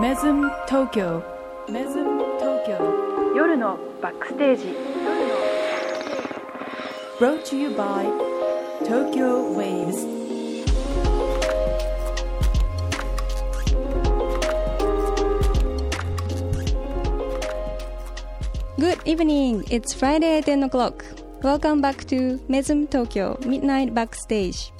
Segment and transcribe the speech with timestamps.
[0.00, 1.22] メズム東京
[1.70, 2.72] メズム東京
[3.36, 4.74] 夜のバックステージ
[7.20, 8.04] Brought to you by
[8.84, 10.04] Tokyo Waves
[18.76, 19.64] Good evening.
[19.70, 21.04] It's Friday at 10 o'clock.
[21.42, 24.72] Welcome back to Mesm Tokyo Midnight Backstage.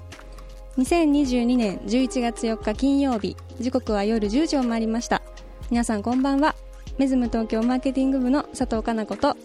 [0.76, 3.36] 2022年11月4日金曜日。
[3.60, 5.22] 時刻は夜10時を回りました。
[5.70, 6.56] 皆さんこんばんは。
[6.98, 9.36] メズム東京マーケティング部の佐藤かな子と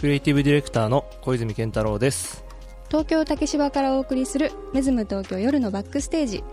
[0.00, 2.44] クリエイティブディレクターの小泉健太郎です。
[2.88, 6.44] 東京竹芝からお送りするメズム東京夜のバックステージ。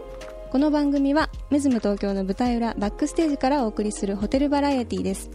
[0.51, 5.29] この番組はメズム東京の舞台裏バックステージからお送りするホテルバラエティです。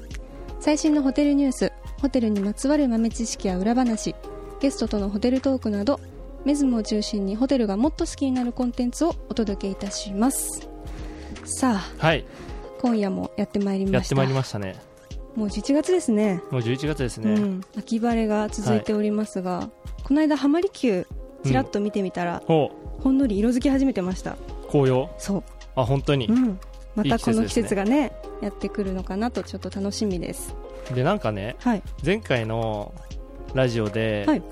[0.61, 4.15] 最新のホテルニュース、ホテルにまつわる豆知識や裏話、
[4.61, 6.01] ゲストとのホテルトークなど、
[6.45, 10.68] メズムを中心にホテルがもっと好きになるコンテンツをお届けいたします。
[11.45, 12.25] さあ、はい、
[12.81, 13.97] 今夜もやってまいりました。
[13.99, 14.77] やってまいりましたね。
[15.35, 16.43] もう11月ですね。
[16.51, 17.33] もう11月ですね。
[17.33, 19.71] うん、秋晴れが続いておりますが、
[20.05, 21.05] この間浜離宮
[21.45, 24.33] ちらっと見てみたら、ほほんのり色づき始めてました。
[24.33, 24.37] う、
[24.71, 25.09] 紅葉？
[25.19, 25.45] そう、
[25.77, 26.27] あ、本当に？
[26.27, 26.33] う。
[26.33, 26.59] ん、
[26.97, 27.85] またこの季節ですね。
[27.85, 30.55] ねやってくるのかなとちょっと楽しみです。
[30.95, 31.83] で、なんかね、はい。
[32.05, 32.93] 前回の
[33.55, 34.39] ラジオで、はい。
[34.39, 34.43] い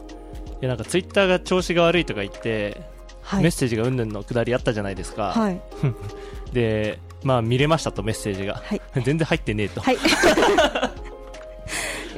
[0.60, 2.80] やなんかツイッターが調子が悪いとか言って、
[3.22, 3.42] はい。
[3.42, 5.32] メッセージがうんぬんのくだりあったじゃないですか。
[5.32, 5.60] はい
[6.56, 8.62] で、まあ見れましたとメッセージが。
[8.64, 8.80] はい。
[9.04, 9.82] 全然入ってねえと。
[9.82, 9.98] はい。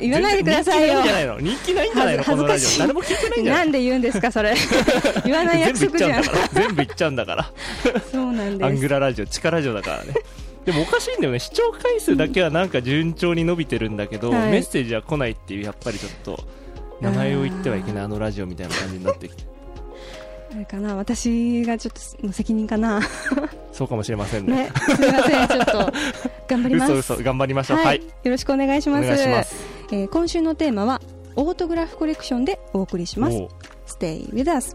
[0.01, 1.03] 言わないでくださいよ。
[1.03, 1.41] 人気ないんじゃないの？
[1.41, 2.17] 人気ないんじゃない。
[2.79, 4.55] 誰も聞いてないんじゃなないんで言うんですかそれ。
[5.27, 6.23] 言わない約束じゃん。
[6.53, 7.51] 全部言っちゃうんだから。
[8.13, 10.15] そうなんアンですグララジオ、地下ラジオだからね。
[10.65, 14.51] でもおかしいんだよね、視聴回数だけはなんか順調に伸びてるんだけど、はい。
[14.53, 16.45] メッセージは来ないっていう、やっぱりちょっと、
[17.01, 19.43] 名前を言ってはいけないあのラジオみたいな感じになってきて、
[20.51, 20.97] あれかな。
[20.97, 23.01] 私がちょっとの責任かな。
[23.73, 24.65] そうかもしれませんね。
[24.65, 24.73] ね。
[24.97, 25.49] すみません。
[25.49, 25.93] ちょっと
[26.49, 26.93] 頑張ります。
[26.93, 27.79] 嘘嘘、頑張りましょう。
[27.79, 27.99] ははい。
[27.99, 28.01] い。
[28.03, 29.07] よろしくお願いしおます。
[29.07, 29.55] 願いします。
[29.93, 31.01] えー今週のテーマは
[31.37, 33.37] オートグラフコレクションでお送りします。
[33.87, 34.75] Stay with us.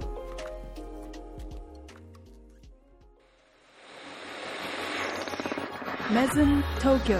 [6.14, 7.18] メズム東京。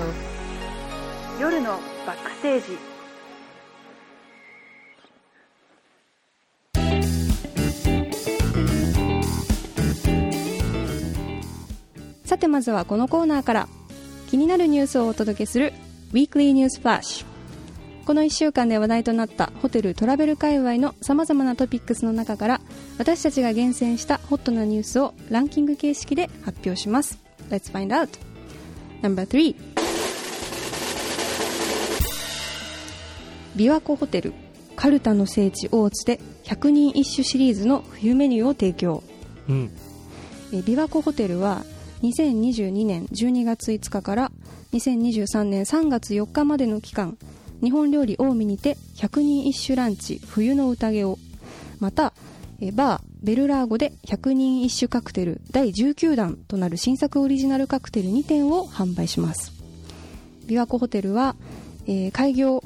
[1.40, 2.78] 夜のバックステージ
[12.34, 13.68] さてまずはこのコーナーから
[14.28, 15.72] 気になるニュースをお届けする
[16.14, 17.28] Weekly News Flash
[18.08, 22.62] この1週間で話題となったホテルトラベル界隈のさまざまなトピックスの中から
[22.98, 27.20] 私たちが厳選したホットなニュースをランキング形式で発表します。
[27.52, 28.10] Let's find out.
[29.04, 29.56] No.3
[33.56, 34.34] 琵琶湖ホテル
[34.76, 39.04] カルタの聖地大津で100人一首シリーズの冬メニューを提供。
[39.48, 39.72] うん。
[40.52, 41.64] えー琵琶湖ホテルは
[42.04, 44.32] 2022年12月5日から
[44.74, 47.18] 2023年3月4日までの期間
[47.62, 51.18] 日本料理近江にて100人一首ランチ冬の宴を。
[51.80, 52.14] また
[52.74, 59.54] バーベルラーゴで100人一首カクテル第19弾となる新作オリジナルカクテル2点を販売します。
[60.46, 61.36] 琵琶湖ホテルは、
[61.88, 62.64] えー開業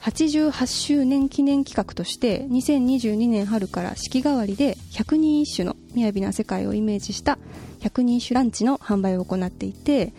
[0.00, 7.38] 88周年記念企画として2022年春から四季替わりで100人一首の雅な世界をイメージした
[7.80, 10.12] 100人一首ランチの販売を行っていて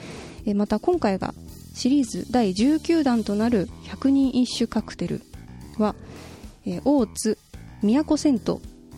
[0.46, 1.34] えーまた今回が
[1.74, 5.22] シリーズ第19弾となる100人一首カクテル
[5.78, 5.96] は、
[6.66, 7.38] えー大津
[7.82, 8.40] 都銭湯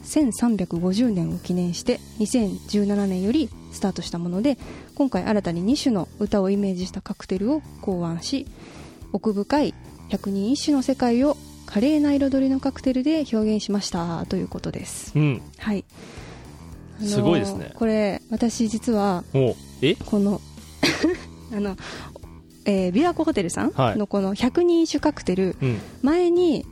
[0.04, 4.58] 1350年を記念して2017年よりスタートしたもので
[4.96, 8.46] 今回新たに2種の歌をイメージしたカクテルを考案し
[9.14, 9.74] 奥深い
[10.10, 15.42] 百人一首の世界を華麗な彩りのカクテルで表現しましたということですうん。
[15.58, 16.23] はい、あ
[17.04, 17.72] のーすごいですね。
[17.76, 19.24] これ私実は
[19.82, 19.96] え？
[20.06, 20.42] この
[21.56, 21.76] あの、
[22.66, 23.98] えー、琵琶湖ホテルさんはい。
[23.98, 25.80] のこの百人一首カクテル、うん。
[26.02, 26.66] 前に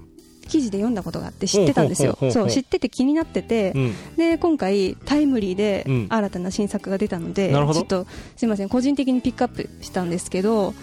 [0.48, 2.18] 記事で読んだことがあって知ってたんですよ。
[2.32, 3.94] そう知ってて気になってて、うん。
[4.18, 6.08] で今回タイムリーでうん。
[6.10, 7.80] 新たな新作が出たので、なるほど。
[7.80, 10.74] ちょっとすいません個人的にピックアップしたんですけど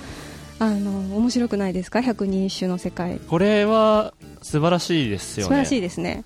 [0.58, 2.00] あの面白くないですか？
[2.00, 3.18] 百人一首の世界。
[3.28, 5.48] これは素晴らしいですよね。
[5.48, 6.24] 素晴らしいですね。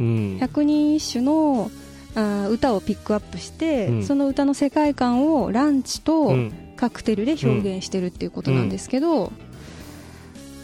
[0.00, 0.38] うん。
[0.40, 1.70] 百人一首の
[2.18, 4.04] あー歌をピックアップして、うん。
[4.04, 6.52] その歌の世界観をランチとうん。
[6.78, 9.32] カクテルで表現してるっていうことなんですけど、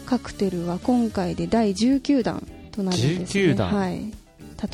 [0.05, 3.75] カクテルは今回で第19弾となるんです、ね、19弾。
[3.75, 3.99] はい、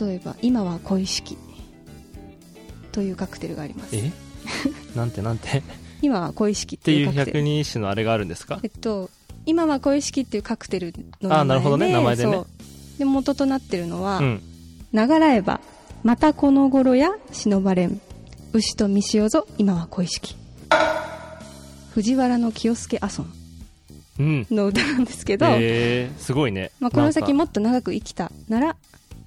[0.06, 1.36] 例えば「今は恋しき」
[2.94, 3.95] というカクテルがあります。
[3.95, 4.12] え？
[4.95, 5.57] なんてなんて？
[5.57, 5.62] っ
[6.04, 8.60] 今は恋しきってていう百人一首のあれがあるんですか？
[8.62, 9.10] えっと
[9.48, 11.92] 今は恋しきっていうカクテルの名前であなるほどね。
[11.92, 12.44] 名前でね。
[13.00, 14.42] で元となってるのは、うん。
[14.94, 15.60] 流らえば
[16.03, 18.01] またこの頃や忍ばれん。
[18.53, 20.36] 牛と三潮ぞ今は恋しき。
[21.94, 23.30] 藤原の清介阿孫
[24.19, 24.48] うん。
[24.50, 26.71] の歌なんですけど、えー、すごいね。
[26.80, 28.75] まあ、この先もっと長く生きたなら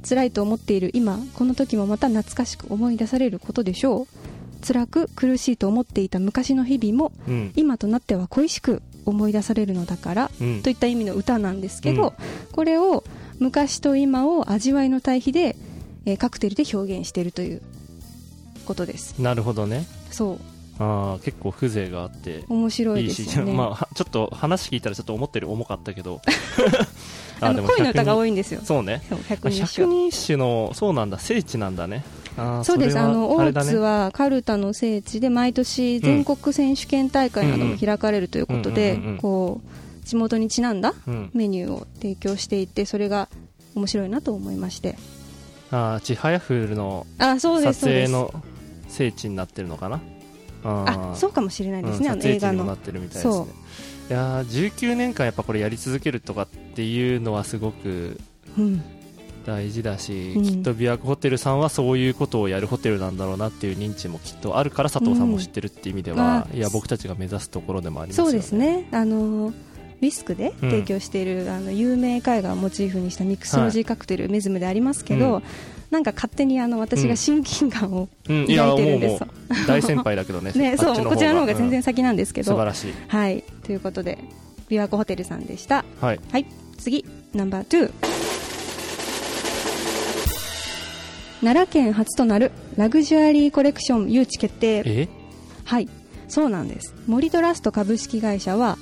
[0.07, 4.67] 辛いと思っている今この時もまた懐かしく思い出されることでしょう。
[4.67, 7.53] 辛く苦しいと思っていた昔の日々もうん。
[7.55, 10.63] 今となっては恋しく思い出されるのだからうん。
[10.63, 12.53] といった意味の歌なんですけど、うん。
[12.53, 13.05] これを
[13.39, 15.55] 昔と今を味わいの対比で、
[16.07, 17.63] えーカクテルで表現しているという
[18.67, 19.19] ことです。
[19.21, 19.87] なるほどね。
[20.11, 20.39] そう。
[20.79, 22.45] あー結構風情があって。
[22.49, 23.53] 面白いですよね。
[23.53, 26.21] まあは、ちょっと話聞いたらちょっと思ったより重かったけど。
[27.41, 28.61] あの恋の歌が多いいんですよ。
[28.65, 29.03] そうね。
[29.29, 29.83] 百まあ人一首。
[29.85, 32.05] 百人一首のそうなんだ聖地なんだね。
[32.65, 32.99] そうです。
[32.99, 38.99] あの大津はカルタの聖地で毎年全国選手権大会なども開かれるということで
[40.05, 43.29] 地元にちなんだうん、メニューを提供していてそれが
[43.75, 44.97] 面白いなと思いまして
[45.71, 48.33] あーちはやふるのあそうです撮影の
[48.89, 50.01] 聖地になってるのかな？
[50.65, 52.53] ああそうかもしれないですね、うんあの映画の。
[52.53, 53.47] 撮影地にもなってるみたいですね。
[54.11, 58.19] いやー19年間やっぱこれやり続けるとかっていうのはすごく
[58.59, 58.83] うん。
[59.47, 60.43] 大事だし、うん。
[60.43, 66.57] きっと琵琶湖ホテルさんはそういうことをやるホテルなんだろうなっていう認知もきっとあるから佐藤さんも知ってるっていう意味では、うん。
[66.57, 68.31] いや僕たちが目指すところでもありますよね。
[68.31, 68.89] そうですね。
[68.91, 69.53] あの
[70.01, 75.43] ウィスクで提供している、あの有名絵画をモチーフにしたミクスロジーカクテル、メズムでありますけど、うん。
[75.91, 80.51] なんか勝手にあの私が親近感を抱いてるんです、う大先輩だけどね。
[80.57, 82.95] ね、そうこちらの方が全然うん先なんですけど、素晴らしい。
[83.09, 83.45] はい。
[83.65, 84.19] ということで
[84.69, 85.85] 琵琶湖ホテルさんでした。
[86.01, 86.21] はい。
[86.33, 86.47] はい。
[86.79, 87.93] 次ナンバー2
[91.41, 94.83] 奈良県初となるラグジュアリーコレクション誘致決定。
[94.87, 95.09] え？
[95.65, 95.89] はい。
[96.27, 96.95] そうなんです。
[97.07, 98.79] 森トラスト株式会社は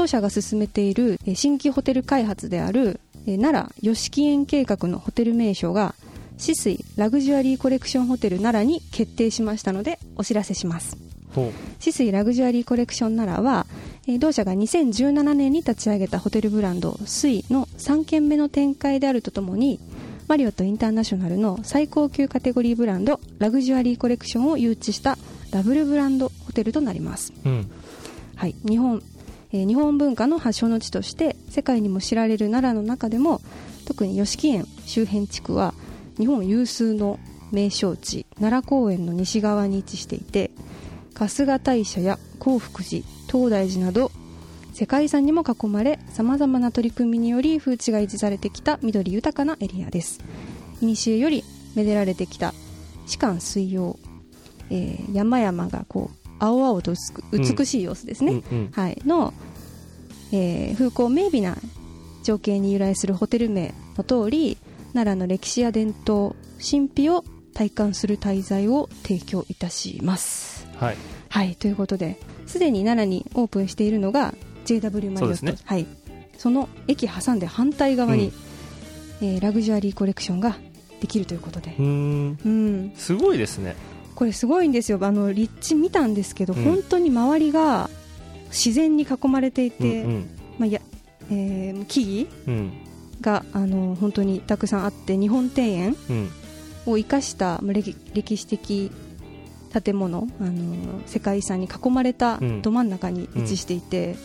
[0.00, 5.94] 当社が進めているえー新規ホテル開発であるえー奈良吉木園計画のホテル名称が
[6.38, 10.96] 止水ラグジュアリーコレクションホテル奈良に決定しましたのでお知らせします。
[11.34, 13.66] ほ止水ラグジュアリーコレクション奈良は、
[14.08, 19.80] えー同社が2017年に立ち上げたホテルブランド水の3軒目の展開であるとともに
[20.28, 25.18] マリオットインターナショナルの最高級カテゴリーブランドラグジュアリーコレクションを誘致した
[25.50, 27.70] ダブルブランドホテルとなります、ううん。
[28.36, 29.02] はい、日本、
[29.52, 33.40] えー日本文化の発祥の地として世界にも知られる奈良の中でも
[33.86, 35.74] 特に吉木園周辺地区は
[36.18, 37.18] 日本有数の
[37.50, 40.50] 名勝地奈良公園の西側に位置していて
[41.14, 44.10] 春日大社や興福寺東大寺など
[44.72, 50.20] 世界遺産にも囲まれさまざまな取り組みにより風致が維持されてきた緑豊かなエリアです。
[50.80, 51.44] 古より
[51.74, 52.54] めでられてきた
[53.06, 53.98] 士官水曜、
[54.70, 56.94] えー山々がこう青々と
[57.32, 58.70] 美しい様子ですね、うんうん。
[58.72, 59.32] はい、の、
[60.32, 61.56] えー風光明媚な
[62.22, 64.58] 情景に由来するホテル名の通り
[64.92, 70.66] 奈良の歴史や伝統神秘を体感する滞在を提供いたします。
[70.76, 70.96] はい。
[71.28, 71.56] はい。
[71.56, 74.34] ということですでに奈良にオープンしているのが
[74.64, 75.46] JW マリオット。
[75.46, 75.56] ね。
[75.64, 75.86] はい、
[76.38, 78.32] その駅挟んで反対側に、
[79.20, 80.56] えーラグジュアリーコレクションが
[81.00, 81.74] できるということで。
[81.78, 83.76] うん、すごいですね
[84.20, 84.98] これすごいんですよ。
[85.00, 86.62] あの立地見たんですけど、うん。
[86.62, 87.88] 本当に周りが
[88.50, 90.78] 自然に囲まれていて、うんまあや
[91.30, 92.72] えー木々うん。
[93.22, 96.28] があの本当にたくさんあって日本庭園うん。
[96.84, 98.92] を生かしたまあ歴歴史的
[99.72, 102.60] 建物あの世界遺産に囲まれたうん。
[102.60, 104.16] ど真ん中に位置していて、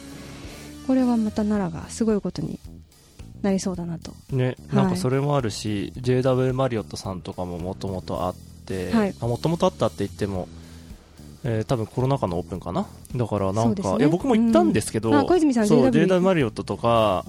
[0.88, 2.60] これはまた奈良がすごいことに
[3.42, 4.12] なりそうだなと。
[4.32, 8.36] ね、はいなんかそれもあるし、JW マリオットさんとかももともとあっ
[9.22, 10.48] もともとあったって言っても、
[11.44, 12.88] えー多分コロナ禍のオープンかな？
[13.16, 13.98] だからなんですね。
[14.00, 14.74] いや僕も行ったん。
[14.74, 17.24] ですけど、うんあ小泉さんそう JW JW マリオットとか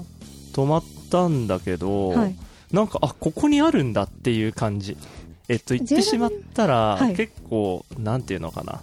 [0.55, 2.37] 泊まったんだけど、はい。
[2.73, 4.97] なんかあここにあるんだっていう感じ。
[5.49, 7.15] えっと行ってしまったら、はい。
[7.15, 8.81] 結構なんていうのかな。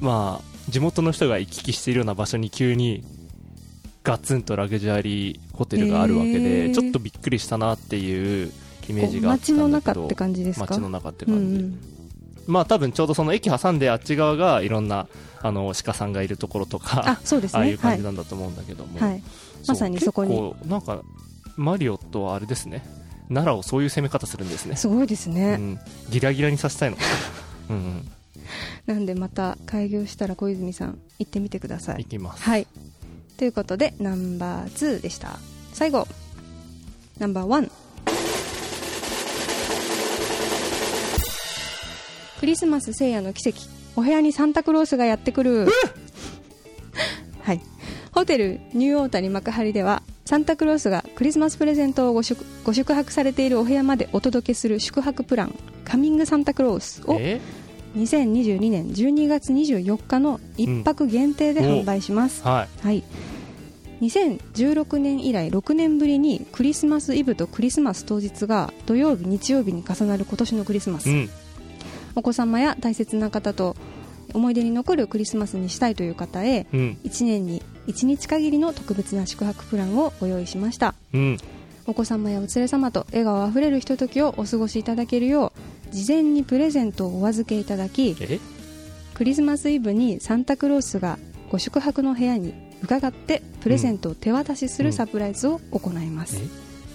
[0.00, 3.04] まあ地元の人が行き来しているような場所に急に
[4.02, 6.74] ガツンとラグジュアリーホテルがあるわけで、へー。
[6.74, 8.52] ちょっとびっくりしたなっていう
[8.88, 10.66] イメージが街の中って感じですか？
[10.68, 11.80] 街の中って感じ、うんうん、
[12.46, 15.08] まあ多分ちょうどその駅挟んであっち側がいろんな
[15.40, 19.10] あの鹿さんがいるところとかあそうです、ね、ああいう感じなんだと思うんだけども、はい。
[19.10, 19.22] はい、
[19.66, 20.54] まさにそこに。
[20.66, 21.02] なんか
[21.56, 22.84] マリオットはあれですね。
[23.28, 24.76] 奈良をそういう攻め方するんですね。
[24.76, 25.78] すごいですね、うん、
[26.08, 26.96] ギラギラにさせたいの
[27.68, 28.10] うん、うん、
[28.86, 32.04] なんでまた開業したら小泉さん行ってみてください。
[32.04, 32.42] 行きます。
[32.42, 32.66] はい。
[33.36, 35.38] ということでナンバー2でした。
[35.72, 36.08] 最後。
[37.18, 37.70] ナンバー1
[42.38, 43.62] クリスマス聖夜の奇跡。
[43.96, 45.66] お部屋にサンタクロースがやってくる。
[47.42, 47.60] はい。
[48.12, 55.54] ホテルニューオータニ幕張ではサンタクロースがクリスマスプレゼントをご宿ご宿泊されているお部屋までお届けする宿泊プラン
[55.84, 57.40] カミングサンタクロースをえ
[57.96, 62.86] ？2022年12月24日の1泊限定で販売します、はい。
[62.86, 63.02] はい。
[64.00, 71.30] 2016年以来6年ぶりにクリスマスイブとクリスマス当日が土曜日日曜日に重なる今年のクリスマス、うん
[72.14, 73.76] お子様や大切な方と
[74.34, 76.98] 思い出に残るクリスマスにしたいという方へうん。
[77.04, 80.94] 1年に1日限りの特別な宿泊プランをご用意しました。
[81.14, 81.38] うん。
[81.86, 85.54] お子様やお連れ様と笑顔あふれるひとときをお過ごしいただけるよ
[85.90, 88.38] う事前にプレゼントをお預けいただきえ？
[89.14, 91.18] クリスマスイブにサンタクロースが
[91.50, 96.42] ご宿泊の部屋に伺ってプレゼントを手渡しするサプライズを行います、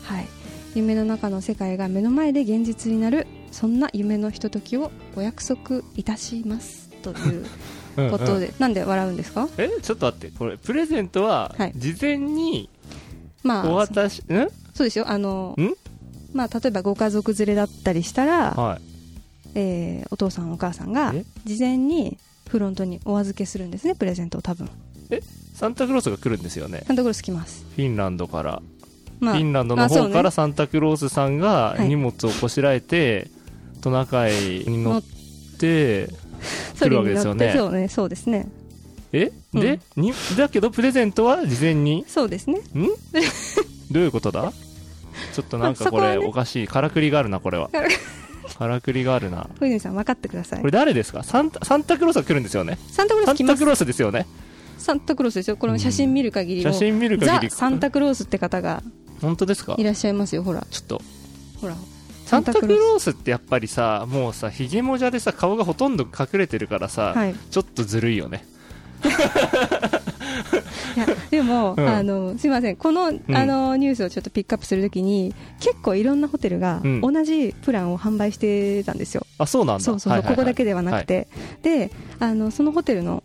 [0.03, 0.27] はい、
[0.75, 7.45] 夢の中の世界が目の前で現実になるそんな夢のひとときをお約束いたしますという
[7.95, 9.47] うんことで、なんで笑うんですか？
[9.57, 10.35] えちょっと待って。
[10.37, 11.73] これプレゼントははい。
[11.75, 12.67] 事前に
[13.43, 14.47] まあお渡し、ん？
[14.73, 15.05] そうですよ。
[15.09, 15.73] あのん？
[16.33, 18.81] まあ例えばご家族連れだったりしたら、はい。
[19.55, 21.23] えーお父さんお母さんがえ？
[21.45, 22.17] 事前に
[22.49, 24.67] フロントにお預けするんですねプレゼントを多分。
[25.53, 26.83] サンタクロースが来るんですよね？
[26.87, 27.63] サンタクロース来ます。
[27.75, 28.61] フィンランドから、
[29.19, 31.89] まあフィンランドの方からサンタクロースさんがはい。
[31.89, 33.29] 荷物をこしらえて、
[33.83, 35.03] トナカイに乗っ
[35.59, 36.07] て
[36.79, 37.53] 来るわけですよね。
[37.53, 38.47] そうねそうですね。
[39.11, 39.29] え？
[39.53, 40.13] で、に？
[40.37, 42.05] だけどプレゼントは事前に？
[42.07, 42.61] そうですね。
[43.91, 44.53] どういうことだ？
[45.33, 47.69] ちょっとなんかこれおかしいからくりがあるなこれは。
[48.57, 49.03] からくり。
[49.03, 49.49] があるな。
[49.59, 50.59] 小泉さん分かってください。
[50.61, 51.23] これ誰ですか？
[51.23, 52.77] サンタサンタクロースが来るんですよね。
[52.89, 53.49] サンタクロース来ます。
[53.49, 54.25] サンタクロースですよね。
[54.77, 55.57] サンタクロースですよ。
[55.57, 57.49] この写真見る限りも写真見る限り。
[57.49, 58.81] ザ・サンタクロースって方が
[59.21, 59.75] 本当ですか？
[59.77, 60.65] いらっしゃいますよほら。
[60.71, 61.01] ちょっと。
[61.59, 61.75] ほら
[62.33, 67.35] サンタクロースってやっぱりさもうさひげもじゃでさ顔がほとんど隠れてるからさ、はい。
[67.51, 68.45] ちょっとずるいよね。
[70.95, 71.87] いやでも、うん。
[71.87, 72.75] あのすいません。
[72.75, 73.21] この,、ん。
[73.33, 77.01] あのニュースをちょっとピックアップするときに結構いろんなホテルがうん。
[77.01, 79.83] 同じプランを販売してたんですよ、あそうなんだ。
[79.83, 80.23] そうそう。
[80.23, 81.27] ここだけではなくて、
[81.61, 83.23] であのそのホテルの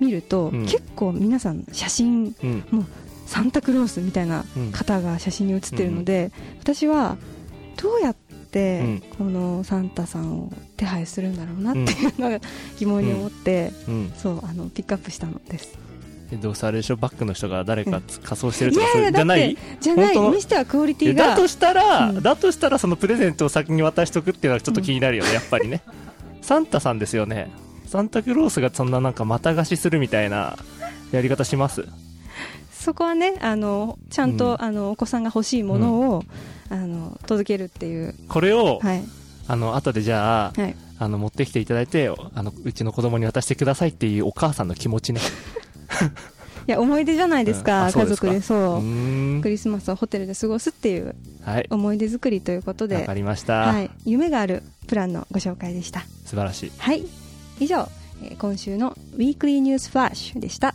[0.00, 0.62] 見ると、うん。
[0.66, 2.86] 結構皆さん写真うん。
[3.26, 4.72] サンタクロースみたいなうん。
[4.72, 6.30] 方が写真に写ってるので、
[6.60, 7.16] 私は
[7.80, 8.23] どうやって
[8.60, 9.02] うん。
[9.18, 12.40] このサンタさんを手配するんだろうなっていうのが
[12.78, 14.12] 疑問に思って、うん。
[14.16, 15.76] そうあのピックアップしたのです。
[16.32, 18.02] えどうせあれでしょバックの人が誰かうん。
[18.22, 19.56] 仮装してるいとかじゃない？
[19.80, 20.14] じゃない。
[20.14, 21.28] 本当にしてはクオリテえィが。
[21.28, 22.22] だとしたら、うん。
[22.22, 25.82] だとしたらそのプレゼントを先に渡しとくっていうのはちょっと気になるよね、やっぱりね。
[26.42, 27.50] サンタさんですよね。
[27.86, 30.56] サンタクロースがそんななんかまた貸しするみたいな
[31.12, 31.86] やり方します？
[32.84, 34.62] そこはねあのちゃんと、うん。
[34.62, 36.24] あのお子さんが欲しいものを、
[36.68, 38.14] あの届けるっていう。
[38.28, 39.02] これを、はい。
[39.48, 40.76] あの後でじゃあはい。
[40.98, 45.20] あの持ってきていただいてあのうちの子供に渡してくださいっていうお母さんの気持ちね。
[46.66, 47.64] いや思い出じゃないですうん。
[47.64, 48.06] か、うですか。
[48.06, 48.42] 族で。
[48.42, 48.82] そ
[49.38, 49.42] う。
[49.42, 51.66] クリスマスをホテルで過ごすっていうはい。
[51.70, 56.00] 思い出作りということわでかりました、はい、夢があるプランのご紹介でした。
[56.24, 56.72] 素晴らしい。
[56.76, 57.04] はい。
[57.60, 57.88] 以上、
[58.22, 60.74] えー今週のウィークリーニュースフラッシュでした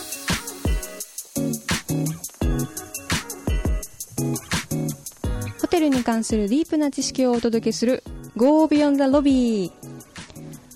[5.71, 8.03] テルに関するディープな知識をお届けする
[8.35, 9.71] Go Beyond the Lobby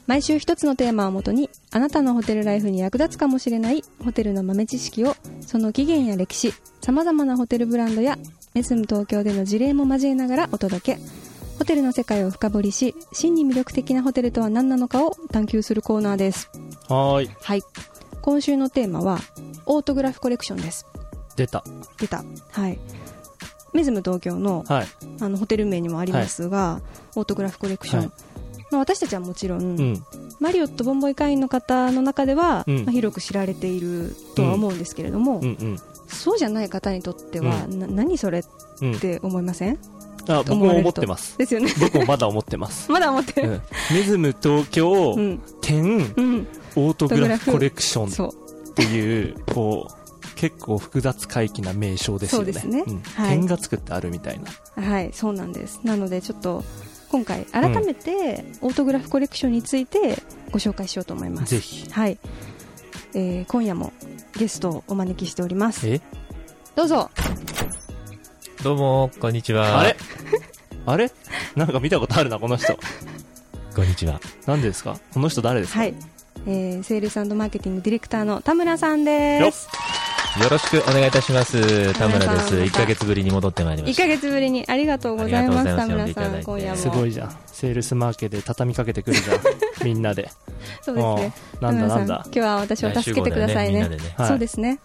[0.08, 8.18] 毎週一つのテーマをもとにあなたのホテルライフに役立つかもしれないホテルの豆知識をその起源や歴史さまざまなホテルブランドや
[8.54, 11.00] メスム東京での事例も交えながらお届け。
[11.60, 16.50] ホテルの世界を深掘りし真に魅力的なホテルとは何なのかを探求するコーナーです。
[16.90, 17.30] はーい。
[17.42, 17.62] はい。
[18.22, 19.20] 今週のテーマは
[19.66, 20.86] オートグラフコレクションです。
[21.36, 21.64] 出た。
[21.98, 22.24] 出た。
[22.52, 22.80] はい
[23.76, 24.88] メズム東京のはい。
[25.22, 26.82] あのホテル名にもありますが、
[27.16, 28.10] オートグラフコレクション、はい。
[28.72, 30.04] まあ、私たちはもちろん、うん。
[30.40, 32.76] マリオットボンボイ会員の方の中では、うん。
[32.86, 35.44] まあ、広く知られているとは思うんですけれども、うん。
[35.44, 35.80] うん。
[36.08, 38.44] そうじゃない方にとっては、な何それっ
[38.82, 39.00] うん。
[39.00, 39.78] て思いません？
[40.28, 41.38] あ僕も思ってます。
[41.38, 41.72] ですよね。
[41.80, 43.62] 僕もまだ思ってます、 まだ思ってる、うん、
[43.96, 45.40] メズム東京うん。
[45.62, 46.48] 点うん。
[46.76, 50.05] オートグラフコレクションっていうこう
[50.36, 52.52] 結構複雑回帰な名称ですよね。
[52.52, 52.82] そうですね。
[52.82, 53.02] ん。
[53.02, 53.30] はい。
[53.38, 54.84] 点がつくってあるみたいな。
[54.84, 55.80] はいそうなんです。
[55.84, 56.64] なのでちょっと
[57.10, 61.56] 今回改めてオートグラフコレクションについてご紹介しようと思います。
[61.56, 61.90] ぜひ。
[61.90, 62.18] はい、
[63.14, 63.94] えー今夜も
[64.38, 65.88] ゲストをお招きしております。
[65.88, 66.02] え？
[66.76, 67.10] どうぞ。
[68.64, 69.80] どうも、こんにちは。
[69.80, 69.96] あれ？
[70.86, 71.12] あれ？
[71.56, 72.78] なんか見たことあるなこの人。
[73.76, 74.20] こんにちは。
[74.46, 75.00] 何ですか？
[75.14, 75.96] この人誰ですか、はい、
[76.48, 79.06] えー、セールスマーケティングディレクターの田村さんよっ。
[79.06, 79.70] です
[80.42, 81.94] よろしくお願いいたします。
[81.94, 82.28] 田村です。
[82.28, 84.04] 田村さん1ヶ月ぶりに戻ってまいりま1した。
[84.04, 85.76] ヶ月ぶりにありがとうございます。
[85.78, 86.76] 田村さん今夜も。
[86.76, 87.38] すごいじゃん。
[87.48, 89.38] セールスマーケで畳みかけてくるじゃん。
[89.86, 90.30] みんなで。
[90.82, 91.34] そうですね。
[91.54, 93.84] うんなんだなんだ田村さん今日は私を助けてくださいね。
[93.84, 94.80] ねねはいそうですね、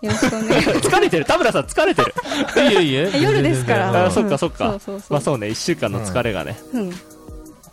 [0.00, 0.78] よろしくお願いします。
[0.88, 1.24] 疲れてる。
[1.26, 2.14] 田村さん疲れてる。
[2.72, 3.20] いえいえ。
[3.20, 4.06] 夜ですから。
[4.06, 4.70] あそっかそっか。
[4.70, 5.12] そうそうそう。
[5.12, 5.48] まあそうね。
[5.48, 6.92] 1週間の疲れがね、うん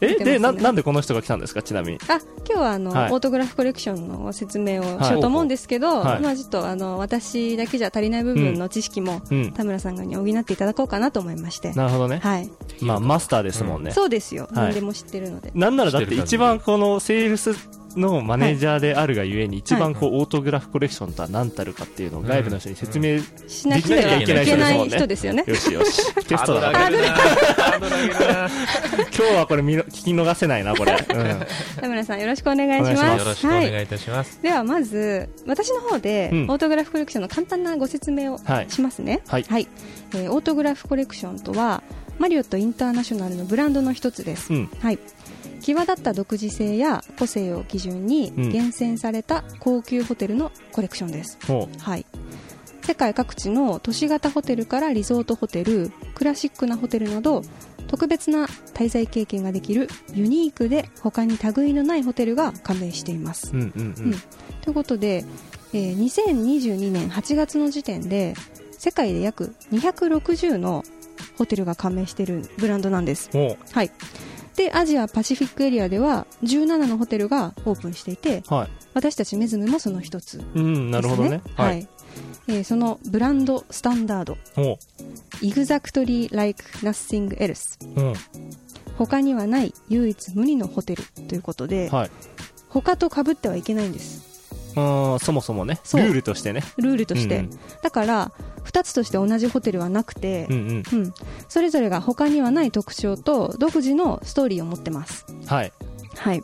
[0.02, 1.62] えでななんでこの人が来たんですか？
[1.64, 2.00] ちなみに。
[2.08, 3.12] あ今日はあの、はい。
[3.12, 6.22] オートグラフコレクションのご説明をしようと思うんですけど、はい。
[6.22, 9.52] まあちょっとあの私だけじゃ足りない部分の知識も、うん。
[9.54, 12.50] 田村さんがに補っていただこうかなと思いまして、なるほどね、はい、
[12.82, 14.54] まあマスターですもんね、そうですよ、はい。
[14.56, 15.52] 何でも知ってるので。
[15.56, 17.52] なんならだって一番このセールス
[17.98, 25.44] のマネージャーであるがゆえに一番こうオートグラフコレクションとは何たるかっていうのを外部の人に説明しなくてはいけない人ですよね。
[25.48, 26.14] よしよし。
[26.26, 26.72] テストだ。
[26.78, 26.88] 今
[29.10, 31.00] 日はこれ聞き逃せないなこれ、うん。
[31.82, 33.20] 田村さんよろしくお願いします。
[33.20, 34.40] よろしくお願いいたします。
[34.42, 36.44] ではまず私の方で、うん。
[36.52, 38.70] オートグラフコレクションの簡単なご説明をはい。
[38.70, 39.22] しますね。
[39.28, 39.46] はい。
[40.14, 41.82] えーオートグラフコレクションとは
[42.20, 44.54] マリオットインターナショナルのブランドの一つです。
[44.54, 44.70] うん。
[44.80, 45.00] はい。
[45.74, 51.38] 際立った独自性や個性を基準にうん厳選された高級ホテルのコレクションです。
[51.46, 52.06] ほはい。
[52.84, 57.42] 世界各地の都市型ホテルからリゾートホテル、クラシックなホテルなど、
[57.88, 63.52] 特別な滞在経験ができるユニークで他に類のないホテルが加盟しています。
[63.54, 63.94] ううんうんうん、
[64.62, 65.26] ということで、
[65.74, 68.36] えー2022年8月の時点で
[68.78, 70.84] 世界で約260の
[71.38, 73.30] ホテルが加盟しているブランドなんです。
[73.32, 73.92] ほはい。
[74.58, 78.70] で、アジアパシフィックエリアでは17のホテルがオープンしていて、うはい。
[78.96, 80.46] 私たちメズムもその一つです、ね。
[80.56, 81.42] うんなるほどね。
[81.56, 81.66] は。
[81.66, 81.82] はい。
[81.82, 81.88] い
[82.48, 84.80] えーそのブランドスタンダード、ほ
[85.42, 88.14] Exactly Like Nothing Else ううん。
[88.98, 92.12] 他にはない唯一無二のホテルということで、はい。
[92.70, 94.26] 他と被ってはいけないんです。
[94.76, 95.80] うんそもそもね。
[95.94, 96.64] ルールとしてね。
[96.78, 97.38] ルールとして。
[97.38, 97.50] うん。
[97.84, 98.32] だから、
[98.78, 101.14] 2つとして同じホテルはなくて、うんうんうん、
[101.50, 105.26] それぞれが他にはない特徴と独自のストーリーを持ってます。
[105.46, 105.74] はい
[106.16, 106.44] はい。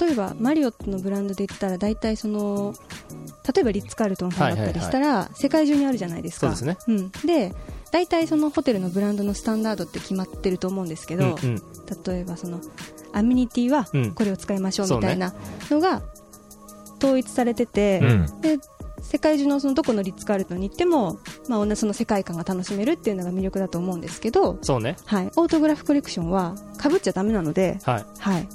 [0.00, 2.74] 例えば、マリオットのブランドで言ったら、大体その、
[3.54, 6.54] 例えばリッツ・カールトンさんだったりしたら、世界中にあるじゃないですか。
[6.54, 6.94] そうですね。
[6.94, 7.10] うん。
[7.24, 7.54] で、
[7.90, 11.62] 大体そのホテルのブランドのスタンダードって決まってると思うんですけど、うんうん
[12.06, 12.60] 例えばその、
[13.12, 15.32] アミニティはうんこれを使いましょうみたいな
[15.70, 16.02] のが
[16.98, 18.40] 統一されてて、うん。
[18.40, 18.58] で
[19.04, 24.96] 世界中のそのどこのリッツ・カールトンに行っても、まあ、同じその世界観が楽しめるっていうのが魅力だと思うんですけど、そうね。
[25.04, 28.04] はい、オートグラフコレクションはかぶっちゃダメなので、はい。
[28.18, 28.48] はい、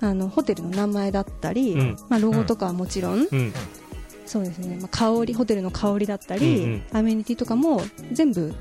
[0.00, 1.96] あのホテルの名前だったり、うん。
[2.08, 3.52] まあ、ロゴとかはもちろん、うん。
[4.26, 6.82] そうですね、まあ、香りホテルの香りだったり、うんうん。
[6.92, 8.54] アメニティとかも全部、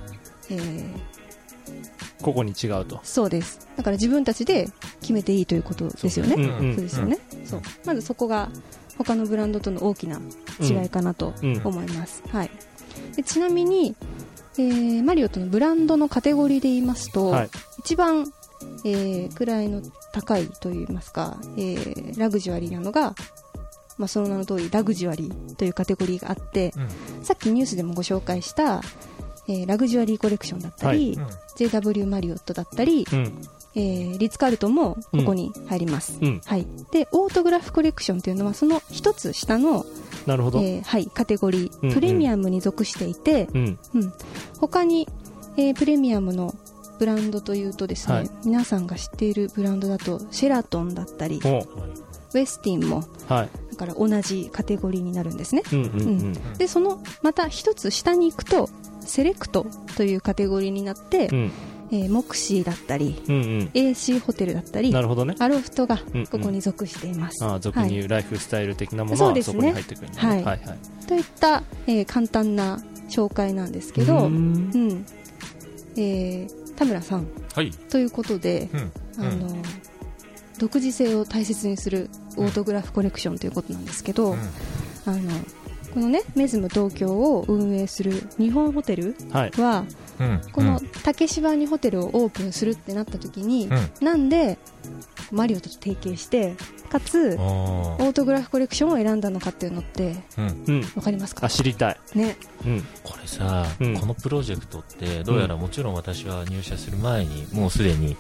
[0.50, 1.14] えー
[2.22, 3.00] 個々に違うと。
[3.04, 3.68] そうです。
[3.76, 4.70] だから自分たちで
[5.02, 6.36] 決めていいということですよね。
[6.36, 7.62] そうですよね、そう。
[7.86, 8.50] まずそこが
[8.98, 10.20] 他のブランドとの大きな
[10.62, 11.62] 違いかなとうん。
[11.64, 12.52] 思います、はい、
[13.16, 13.96] でちなみに、
[14.58, 17.50] えーマリオットのブランドのカテゴリーで言いますと、はい。
[17.80, 18.32] 一番、
[18.86, 23.16] えー位の高いといいますか、えーラグジュアリーなのが、
[23.98, 26.74] まあ、その名の通りラグジュアリーというカテゴリーがあって、
[27.24, 28.82] さっきニュースでもご紹介した、
[29.48, 33.42] えーラグジュアリーコレクションだったり、うん JW マリオットだったり、うん
[33.76, 36.42] えーリッツ・カールトンもここに入ります、うん。
[36.46, 39.86] はい、でオートグラフコレクションというのはその一つ下の、
[40.26, 40.60] なるほど。
[40.60, 41.96] えーはい、カテゴリー、うんうん。
[41.96, 43.80] プレミアムに属していて、うん。
[43.96, 44.14] うん、
[44.60, 45.08] 他に、
[45.58, 46.54] えープレミアムの
[47.00, 48.30] ブランドというとですね、はい。
[48.46, 51.60] 皆さんが知っているブランドだとシェラトンだったりお。
[51.60, 53.50] ウェスティンもはい。
[53.72, 55.64] だから同じカテゴリーになるんですね。
[55.72, 56.02] うんうん。
[56.02, 56.34] うん。
[56.58, 58.70] でそのまた一つ下に行くと
[59.02, 59.66] セレクト
[59.98, 61.52] というカテゴリーになって、うん
[61.94, 63.70] えーモクシーだったりうんうん。
[63.74, 65.36] AC ホテルだったりなるほどね。
[65.38, 66.28] アロフトがうんうん。
[66.28, 67.94] ここに属しています、ああ俗にはい。
[67.94, 70.14] 言うライフスタイル的なものはそこに入ってくるね。
[70.18, 70.38] はい。
[70.38, 70.60] はいはい。
[71.08, 74.70] といった、えー簡単な紹介なんですけど、うん。
[74.72, 75.06] ん。
[75.96, 77.28] えー田村さん。
[77.54, 77.70] はい。
[77.70, 78.92] ということで、うん。
[79.20, 79.56] あの
[80.58, 84.40] 独自性を大切にするオートグラフコレクションということなんですけど、うん。
[85.06, 85.20] あの
[85.94, 89.52] このねメズム東京を運営する日本ホテルはい。
[89.52, 89.86] は
[90.20, 90.42] うん。
[90.52, 94.58] この竹芝にホテルをオープンするってなった時に、うん、なんで
[95.32, 96.56] マリオと提携して
[96.90, 100.76] かつあオートグラフコレクションを選んだのかっていうのってーうん。
[100.76, 100.92] うん。
[100.96, 101.48] わかりますか？
[101.48, 101.98] あ知りたい。
[102.16, 102.38] ね。
[102.66, 102.84] うん。
[103.04, 103.98] これさ、うん。
[104.00, 108.16] このプロジェクトってどうやらもちろん私は入社する前にもうすでに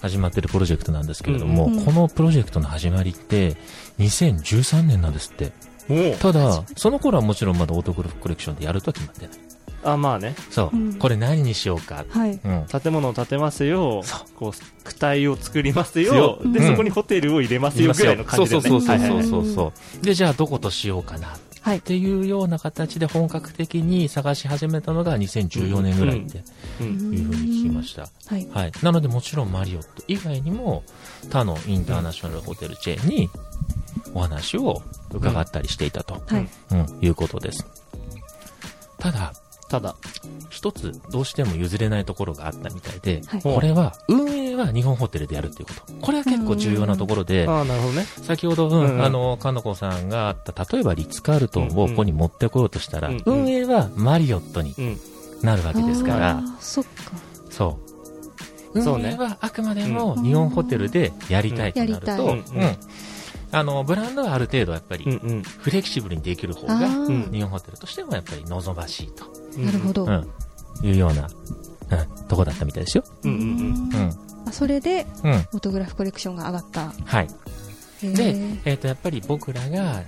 [0.00, 1.78] 始まってるプロジェクトなんですけれども、うん。
[1.78, 3.56] うんこのプロジェクトの始まりって
[3.98, 5.52] 2013年なんですって。
[5.90, 9.38] おただその頃はもちろんまだオートグラフコレクションでやるとは決まってない
[9.84, 10.34] あまあね。
[10.50, 10.94] そう、うん。
[10.94, 12.04] これ何にしようか。
[12.08, 12.32] はい。
[12.32, 12.66] うん。
[12.66, 14.02] 建物を建てますよ。
[14.04, 14.20] そう。
[14.36, 14.50] こう
[14.88, 16.38] 躯体を作りますよ。
[16.42, 16.52] うん。
[16.52, 20.04] でそこにホテルを入れますよぐらいの感じで、ね、そうそうそうそうそうそう。
[20.04, 21.36] で、じゃあどことしようかな。
[21.62, 21.78] はい。
[21.78, 26.42] っていうような形で本格的に探し始めたのが2014年ぐらいって
[26.80, 27.14] うん。
[27.14, 28.02] いうふうに聞きました。
[28.02, 28.48] はい。
[28.52, 28.72] はい。
[28.82, 30.84] なのでもちろんマリオット以外にも
[31.30, 33.30] 他のインターナショナルホテルチェーンに
[34.14, 36.48] お話を伺ったりしていたと、はい。
[36.70, 36.98] うん。
[37.00, 37.66] いうことです。
[38.98, 39.32] ただ、
[39.72, 39.96] ただ
[40.50, 43.42] 一つどうしても譲れないところがあったみたいで、はい。
[43.42, 45.92] これは運営は日本ホテルでやるっていうこと。
[45.94, 48.04] これは結構重要なところで、ああなるほどね。
[48.04, 49.02] 先ほど、うんうんうん。
[49.02, 53.22] あの、かのこさんがあった、例えばリッツ・カールトンをここに持ってこようとしたら、うんうん。
[53.44, 55.00] 運営はマリオットにうん
[55.42, 56.90] なるわけですから、あーそっか。
[57.48, 57.78] そ
[58.74, 58.82] う。
[58.82, 59.16] そうね。
[59.18, 62.36] 運営はあくまでも日本ホテルでやりたいとなると、
[63.52, 65.42] あの、ブランドはある程度やっぱりうんうん。
[65.42, 70.28] フレキシブルにできる方あが、ー日本ホテルとしてもやっぱり望ましいと、うんなるほどうん、
[70.82, 73.04] いうような、うん、とこだったみたいですよ。
[73.24, 74.48] うんうんうんうん。
[74.48, 75.32] あそれでうん。
[75.32, 77.28] オートグラフコレクションが上がったはい。
[78.02, 78.34] で、
[78.64, 80.02] えっ、と、やっぱり僕らが、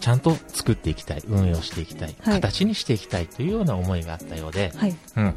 [0.00, 5.24] ちゃんと作っていきたい、運営をしていきたい、はい形にしていきたいというような思いがあったようで、はいうん。
[5.24, 5.34] うん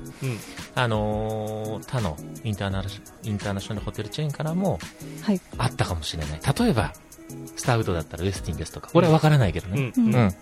[0.75, 4.79] あのー他のインターナシインターナショナルホテルチェーンからも
[5.21, 6.41] はいあったかもしれない。
[6.59, 6.93] 例えば、
[7.55, 9.93] スタウドだったらウエスティンですとか、これはわからないけどね。
[9.95, 10.35] うんうんうん。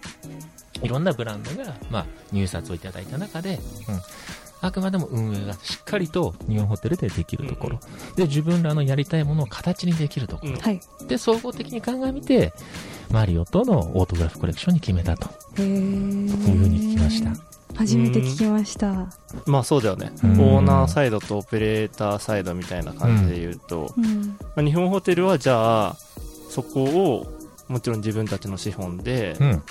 [0.85, 4.01] いろんなブランドが、まあ、入札をいただいた中で、うん。
[4.61, 7.79] あくまでも運営がしっかりと日本ホテルでできるところ。
[8.15, 10.53] で、自分らのやりたいものを形にできるところ。
[10.53, 12.53] うんはいで、総合的に鑑みて、
[13.11, 17.31] マリオとのオートグラフコレクションに決めたというふうに聞きました。
[17.75, 19.09] 初めて聞きました
[19.45, 25.97] まあそうだよねうんオーナーサイドとオペレーターサイドみたいな感じで言うと、うんまあ、日本ホテルはじゃあ
[26.49, 27.35] そこを
[27.67, 29.63] もちろん自分たちの資本で、うん。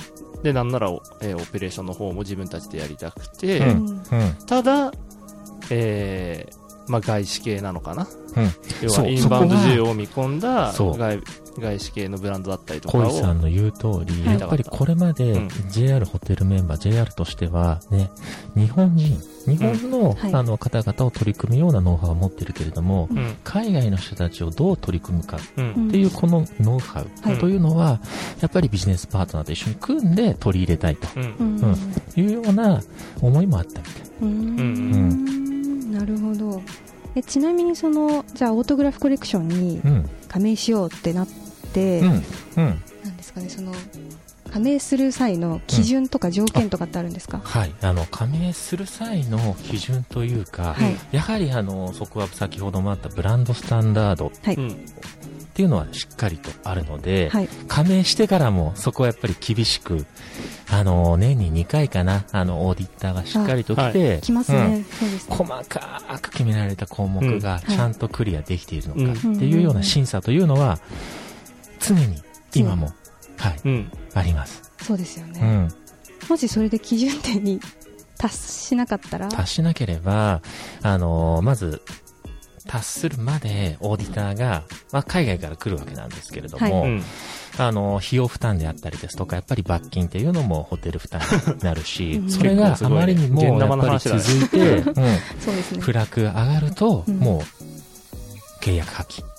[0.44, 4.02] でなんならお、えーオペレーションの方も自分たちでやりたくて、うん。
[4.46, 4.92] ただ、
[5.70, 8.52] えーまあ、外資系なのかなうん。
[8.82, 11.18] 要はインバウンド需要を見込んだ外
[11.60, 14.40] 外資系のブランドだったりとかを小石さんの言う通り、はい。
[14.40, 15.48] やっぱりこれまでうん。
[15.68, 18.10] JR ホテルメンバー、JR としてはね、
[18.56, 20.34] 日本人、日本の,、はい。
[20.34, 23.36] あの方々を取り組むようなノウハウを持ってるけれども、うん。
[23.44, 25.40] 海外の人たちをどう取り組むかっ
[25.90, 27.38] ていうこのノウハウはい。
[27.38, 28.00] というのは、
[28.40, 31.08] やっぱりビジネスパートナーと一緒に組んで取り入れたいと。
[31.16, 31.76] うん。
[32.16, 32.80] いうような
[33.20, 34.02] 思いもあったみたい。
[34.22, 34.28] うん。
[34.28, 35.92] うん。
[35.92, 36.62] なるほど。
[37.16, 40.10] えちなみにそのじゃあオートグラフコレクションにうん。
[40.28, 41.28] 加盟しようってなっ
[41.74, 42.06] て、うん。
[42.06, 42.82] うん。
[43.04, 43.72] なんですかねその
[44.50, 47.74] 加盟する際の基準とか条件とかってあるんですか、はい。
[47.82, 50.96] あの、加盟する際の基準というか、はい。
[51.10, 54.86] やはりあの、そこは先ほどもあったブランドスタンダードはい、うん
[55.54, 57.48] っていうのはしっかりとあるので、はい。
[57.68, 60.04] 加盟してからもそこはやっぱり厳しく、
[60.68, 64.84] あの、年に2回かな、あの、オーディッターがしっかりと来て、来ますね、
[65.28, 67.76] 細かく決められた項目がうん。
[67.76, 69.36] ちゃんとクリアできているのかうん。
[69.36, 70.80] っていうような審査というのは、
[71.88, 72.22] 常に
[72.54, 72.92] 今も、
[73.36, 73.92] はい、うん。
[74.14, 74.72] あります。
[74.82, 75.44] そうですよね、う
[76.26, 76.28] ん。
[76.28, 77.60] もしそれで基準点に
[78.18, 79.28] 達しなかったら？
[79.28, 80.42] 達しなければ、
[80.82, 81.82] あのまず、
[82.66, 87.02] 達するまでオーディターが、まあ、海外から来るわけなんですけれども、はうん。
[87.58, 91.20] あの、費用負担であったりですとか、やっぱり罰金っていうのもホテル負担
[91.56, 92.30] になるしう、ん。
[92.30, 94.84] それがあまりにもやっぱり続いて、 うん、
[95.40, 95.80] そうですね。
[95.80, 97.16] フラッグが上がると、うん。
[97.16, 99.24] もう、契約破棄。
[99.24, 99.33] っ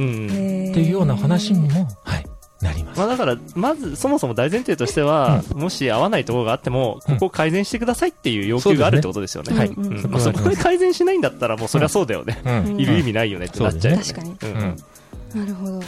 [0.00, 2.26] うんへーていうような話にも、はい、
[2.60, 2.98] なります。
[2.98, 3.08] まあ、。
[3.08, 7.14] だから、まず、そもそも大前提としては、もし合わないところがあっても、うん。
[7.14, 9.70] ここを改善してくださいっていう要求があるってことですよね。
[10.18, 12.40] そこで改善しないんだったら、もうそりゃそうだよね。
[12.44, 12.64] うん。
[12.66, 13.96] うんいる意味ないよねってなっちゃう。
[13.98, 14.36] 確かに。
[14.42, 14.48] うん。
[14.48, 14.76] うん
[15.34, 15.80] なるほど。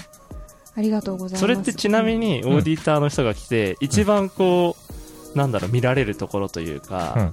[0.74, 1.40] ありがとうございます。
[1.40, 4.76] それってちなみに、オーディターの人が来て、一番こ
[5.34, 7.32] う、なんだろう、見られるところというか、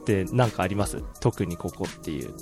[0.00, 1.02] ってなんかあります？
[1.20, 2.32] 特にここっていう。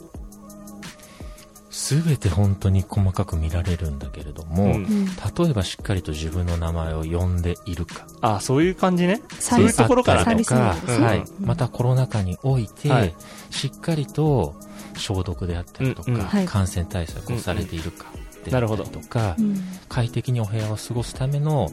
[1.73, 4.73] すべて本当に細かく見られるんだけれども、うん。
[4.75, 8.07] うん例えばしっかりと自分の名前を呼んでいるか。
[8.21, 9.23] あ、そういう感じね。
[9.39, 11.19] そういうところからとか、ねはい。
[11.19, 11.47] うん。
[11.47, 13.15] またコロナ禍において、はい。
[13.51, 14.55] しっかりと
[14.95, 16.23] 消毒であったりとか、うんうん。
[16.23, 16.47] はい。
[16.47, 18.07] 感染対策をされているか、
[18.49, 21.71] ったなるほどりとか、うん快適にお部屋を過ごすための、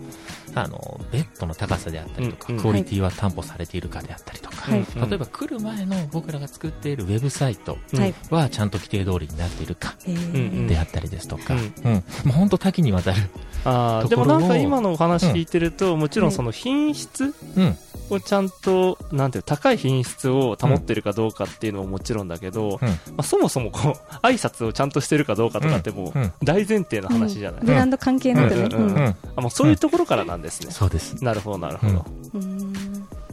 [0.53, 2.61] あの、ベッドの高さであったりとか、うんうん。
[2.61, 4.79] クオリティは担保されているかであったりとか、はい。
[4.79, 12.49] うん例えば来る前の僕らが作っているウェブサイトうんはちゃんと規定通りになっているか、であったりですとか、ううん。
[12.49, 13.21] 多岐にわたる。
[13.63, 17.77] あでもなんか今のお話聞いてると、もちろんその品質うん。
[18.09, 22.87] をちゃんと、なんていうの高い品質を保ってるかどうかっていうのももちろんだけど、うん。
[22.87, 26.33] まあ、そもそもこう、挨拶をちゃんとしてるかどうかとかってもううん
[26.65, 29.15] 大前提の話じゃない、うんブランド関係なくね、うん。
[29.35, 30.71] あもうそういうところからなんですね。
[30.71, 31.23] そうです。
[31.23, 32.05] なるほど、なるほど。
[32.35, 32.73] うんうん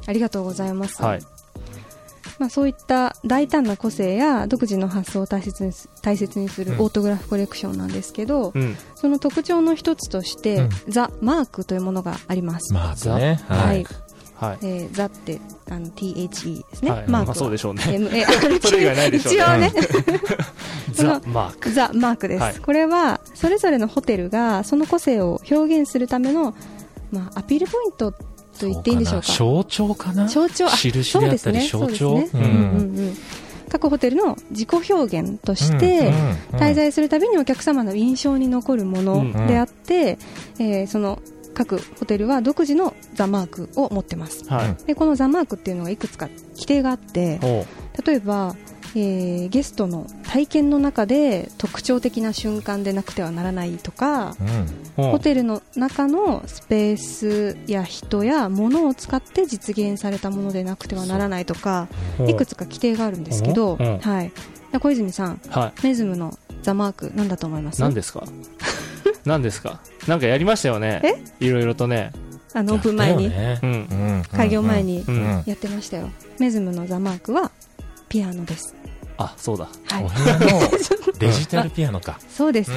[0.08, 1.22] ありがとうございます、はい。
[2.38, 12.72] まあ、そういった大胆な個性や独自の発想を大切にす大切にするうんオートグラフコレクションなんですけど、うんその特徴の一つとして、うんザ・マークというものがあります。
[12.72, 13.40] マークね。
[13.48, 13.86] ははいい。
[14.36, 14.58] はい。
[14.62, 17.08] えーザってあの THE ですね、はい。
[17.08, 17.82] マークはまあそうでしょうね。
[18.62, 19.40] それ以外ないでしょうね。
[19.40, 19.72] 一応ね、
[20.92, 21.70] ザ・マーク。
[21.70, 22.54] ザ・マークです、はい。
[22.56, 26.54] これはそれぞれのホテルがその個性を表現するための、
[27.10, 29.26] まあ、アピールポイントと言っていいんでしょうか。
[29.32, 30.28] 象徴かな？
[30.28, 30.66] 象徴。
[30.66, 31.86] あ印であったりそうですね。
[31.86, 31.96] 象徴？
[31.96, 32.42] そうですね。
[32.42, 32.50] うん。
[32.50, 33.16] うんうん
[33.68, 36.12] 各ホテルの自己表現として、
[36.52, 40.18] 滞在するたびにお客様の印象に残るものであって、
[40.60, 41.18] えーその
[41.52, 44.44] 各ホテルは独自のザ・マークを持ってます。
[44.48, 44.76] はい。
[44.86, 47.40] でこのザ・マークっていうのがいくつか規定があって
[48.04, 48.54] 例えば、
[48.94, 54.36] えーゲストの体験の中で特徴的な瞬間でなくてはならないとか
[54.96, 55.10] うん。
[55.10, 61.88] ホテルの中のスペースや人や物を使って実現されたものでなくてはならないとか
[62.26, 63.82] いくつか規定があるんですけど、う。
[63.82, 63.98] ん。
[63.98, 64.32] はい、
[64.72, 67.78] で小泉さんはメズムのザ・マーク何だと思います？
[67.78, 68.24] い何ですか？
[69.24, 69.80] 何ですか？
[70.08, 71.22] なんかやりましたよね。
[71.40, 72.12] いろいろとね
[72.56, 73.28] あのオープン前に。
[73.28, 73.70] ねうん。
[73.70, 74.22] うん。
[74.32, 75.42] 開業前にうん。
[75.44, 77.50] やってましたよ、メズムのザ・マークは
[78.08, 78.74] ピアノです、
[79.18, 79.68] あそうだ。
[79.88, 80.06] はい。
[81.18, 82.18] デジタルピアノか。
[82.30, 82.70] そうです、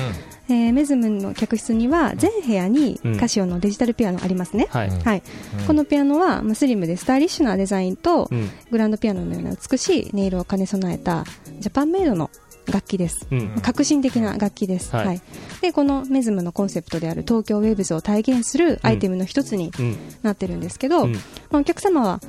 [0.49, 3.17] えーメズムの客室には全部屋にうん。
[3.17, 4.89] カシオのデジタルピアノありますね、はい。
[4.89, 4.99] うん。
[4.99, 5.23] はい、
[5.59, 5.65] うん。
[5.65, 8.49] このピアノはまあスリムでスタイリッシュなデザインとうん。
[8.71, 11.23] グランドピアノのような美しい音色を兼ね備えた
[11.59, 12.29] ジャパンメイドの
[12.71, 13.27] 楽器です。
[13.31, 13.49] うん。
[13.61, 15.07] 革新的な楽器です、はい。
[15.07, 15.21] はい。
[15.61, 19.97] でこのメズムのコンセプトである東京ウェーブズを体現するアイテムの一つにうん。
[20.23, 21.13] なってるんですけど、うん。
[21.13, 21.19] ま
[21.53, 22.19] あお客様は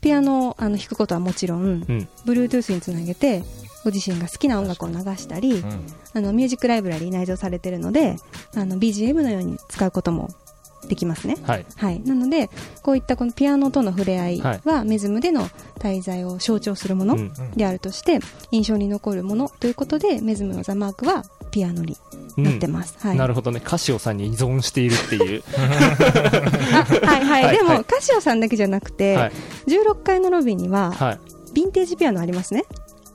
[0.00, 2.08] ピアノをあの弾くことはもちろん、うん。
[2.24, 3.42] Bluetooth につなげて
[3.84, 5.86] ご自身が好きな音楽を流したり、うん。
[6.12, 8.16] あのミュージックライブラリー内蔵されているので
[8.54, 10.28] あの BGM のように使うことも
[10.88, 11.36] できますね。
[11.42, 11.66] はい。
[11.76, 12.50] はい、なので
[12.82, 21.96] こういったこのピアノとの触れ合いはメズムでの滞在を象徴するものうんであるとして印象に残るものということでメズムのザ・マークはピアノに
[22.36, 22.44] うん。
[22.44, 22.96] なってます。
[23.00, 23.60] はい、なるほどね。
[23.60, 25.42] カシオさんに依存しているっていう。
[26.72, 29.32] あはいはい、はいでも、はいカシオさんだけじゃなくて、はい。
[29.66, 31.18] 16階のロビーにははい。
[31.54, 32.64] ヴィンテージピアノありますね。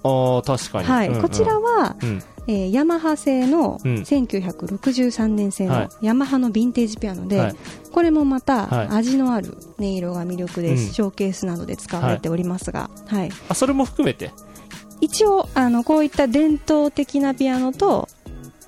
[0.03, 0.87] ああ確かに。
[0.87, 1.21] はい、うんうん。
[1.21, 3.95] こちらは、うんえーヤマハ製のうん。
[3.95, 5.85] 1963年製はい。
[5.85, 7.55] のヤマハのヴィンテージピアノで、はい。
[7.91, 8.87] これもまたはい。
[8.89, 10.93] 味のある音色が魅力です、うん。
[10.93, 13.29] ショーケースなどで使われておりますが、はい。
[13.49, 14.31] あそれも含めて？
[15.01, 18.07] 一応あのこういった伝統的なピアノと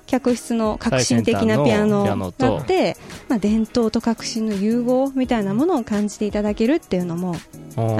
[0.06, 2.96] 客室の革新的なピアノがあって、
[3.28, 7.36] まあ、伝統と革新の融合みたいなものを感じていただけるっていうのもア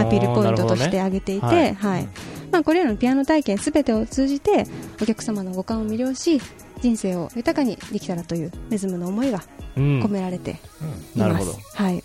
[0.07, 2.09] ピールポイントとして挙げていて、なるほどねはい
[2.51, 4.67] まあ、これらのピアノ体験すべてを通じて
[5.03, 6.41] お客様の五感を魅了し
[6.81, 9.43] 人生を豊かにできたらというメズムの思いが
[9.77, 10.03] うん。
[10.03, 11.53] 込められています、なるほど。
[11.75, 12.03] はい、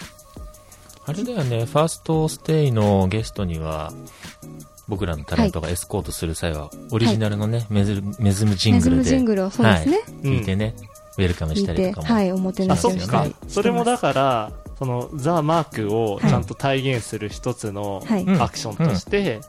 [1.05, 3.93] あれだよね、ファーストステイのゲストには、
[4.87, 10.75] 僕らのタレントがエスコートする際は、オリジナルのね、メズメズムジンメズムグルでジングルをそうですね、聞いてね、
[11.17, 12.07] ウェルカムしたりとかも。
[12.07, 12.99] はい、おもてなあそっか。
[12.99, 18.41] しをしたりそれもだからそのザ・マークをちゃんと体現する一つのはい、うん。
[18.41, 19.41] アクションとして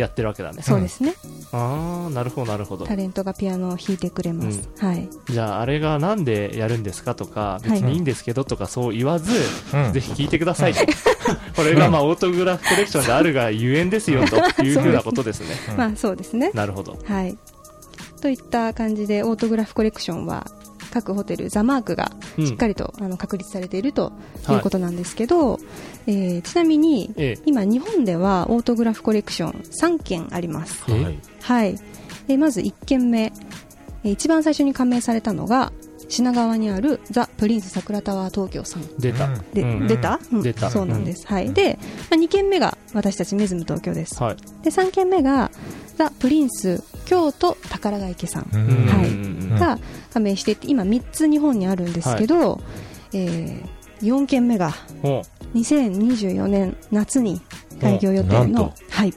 [0.00, 1.14] やってるわけだね、そうですね、
[1.52, 2.86] ああなるほどなるほど。
[2.86, 7.70] タレントがピアノを弾いてくれます、はい、じゃああれがなんでやるんですかとかはい。
[7.70, 9.32] 別にいいんですけどとかそう言わず、
[9.74, 9.92] うん。
[9.92, 10.80] ぜひ聞いてくださいと。
[11.56, 15.46] これがまあオートグラフコレクションであるがゆえんですよという ふうなことですね。
[15.70, 16.50] うんまあそうですね。
[16.54, 16.98] なるほど。
[17.04, 17.36] はい。
[18.20, 20.46] といった感じで、オートグラフコレクションは、
[20.90, 24.12] 各ホテル、ザ・マークがうんしっかりと、あの確立されていると
[24.44, 25.58] はいいうことなんですけど、
[26.06, 30.84] えーちなみに、ええ今、日本ではオートグラフコレクション3件あります。
[30.88, 31.18] えはい。
[31.40, 31.78] はい。
[32.28, 33.32] えーまず1件目、
[34.04, 35.72] えー一番最初に加盟されたのが、
[36.08, 38.82] 品川にあるザ・プリンス桜タワー東京さん。
[38.98, 41.26] 出た、うんで、うん出た、うん出たそうなんです。
[41.26, 41.52] はい。
[41.52, 41.78] で、
[42.10, 44.20] まあ、2件目が私たちメズム東京です。
[44.22, 45.50] はいで、3件目が、
[45.96, 48.48] ザ・プリンス京都宝ヶ池さん。
[48.52, 48.86] うん。
[48.86, 49.08] はい。
[49.08, 49.10] う
[49.54, 49.58] ん。
[49.58, 49.78] が
[50.12, 52.60] 加盟していて今3つ日本にあるんですけど、
[53.12, 55.22] えー4件目がお。
[55.54, 57.40] 2024年夏に
[57.80, 58.38] 開業予定のお。
[58.46, 59.14] なんと、はい、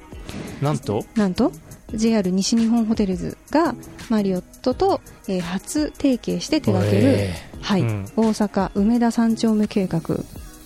[0.62, 1.06] なんと？
[1.15, 1.52] なんと
[1.93, 3.76] JR 西日本ホテルズが
[4.10, 7.82] マリオットと、えー初提携して手掛ける、えはい。
[7.82, 8.06] うん。
[8.17, 10.02] 大阪梅田三丁目計画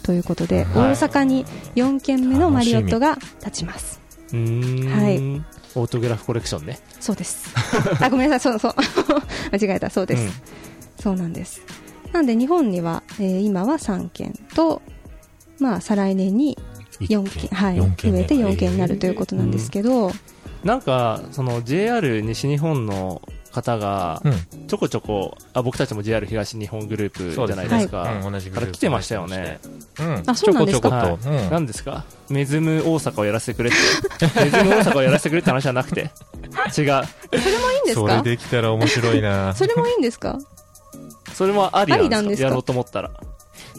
[0.04, 0.92] ということで、はい。
[0.94, 4.02] 大阪に4件目のマリオットが立ちます。
[4.32, 4.38] はい。
[5.76, 7.54] オートグラフコレクションねそうです。
[8.02, 8.60] あごめんなさい。
[8.60, 8.84] そうそう。
[9.52, 9.90] 間違えた。
[9.90, 10.42] そうです、
[11.00, 11.62] そうなんです。
[12.12, 14.82] なんで日本には、えー今は3件と、
[15.60, 16.58] まあ再来年に
[17.02, 18.20] 4件、はい、四件目。
[18.20, 20.12] 増えて4件になるということなんですけど、
[20.64, 23.22] なんかその JR 西日本の
[23.54, 24.68] 方がうん。
[24.68, 28.04] ちょこちょこあ僕たちも JR 東日本グループじゃないですか。
[28.24, 29.60] うん、同じグループから来てましたよね。
[30.00, 30.24] うん。
[30.28, 30.90] あそうなんですか。
[30.90, 31.30] ちょこちょこと。
[31.30, 31.50] うん。
[31.50, 32.06] 何ですか？
[32.30, 34.42] メズム大阪をやらせてくれって。
[34.44, 36.02] メズム大阪をやらせてくれって話じゃなくて。
[36.02, 36.10] 違う。
[36.70, 37.04] それもいいん
[37.86, 39.54] ですそれかできたら面白いな。
[39.56, 40.38] それもいいんですか？
[41.34, 42.48] それもありなんですか？
[42.48, 43.12] やろうと思ったら。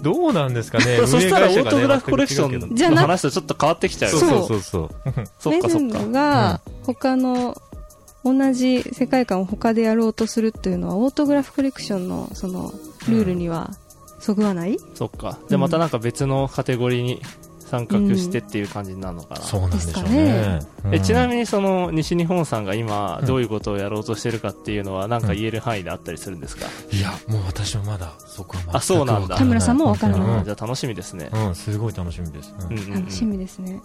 [0.03, 0.99] どうなんですかね？
[1.07, 4.11] そしたらオートグラフコレクションじゃなの話とちょっと変わってきちゃう。
[4.13, 4.91] そうよそうそう。
[5.11, 5.25] そう。
[5.41, 5.99] そっメズかそっか。
[5.99, 7.61] ムが他の
[8.33, 12.73] 同じ世界観を他でやろうとするっていうのはオートグラフコレクションのその
[13.09, 13.71] ルールには
[14.21, 15.39] そぐわない、そっか。
[15.49, 17.23] じゃあまたなんか別のカテゴリーに
[17.69, 20.61] 参画してっていう感じになるのかな、そうなんでしょうですね。
[20.93, 29.37] えちなに、みにその西日本さんが今うんどういうことをやろうとしてるかっていうのはなんか言える範囲であったりするんですか、いや、もう私はまだ、そこは全くあそうなんだ。
[29.37, 30.39] 田村さんもわからない。
[30.39, 30.45] うん。
[30.45, 32.55] じゃあ楽しみですね、うん、すごい楽しみです。
[32.59, 32.95] うんうんうん。
[32.95, 33.81] うん楽しみですね、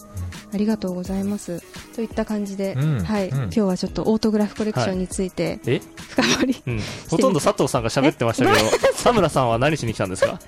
[0.53, 1.61] ありがとうございます。
[1.95, 3.03] といった感じで、うん。
[3.03, 3.37] はい、うん。
[3.43, 8.69] 今日はちょっとオートグラフコレクションについてえ、深掘り、うん、ほとんど佐藤さんが喋ってましたけど
[9.03, 10.39] 田村さんは何しに来たんですか？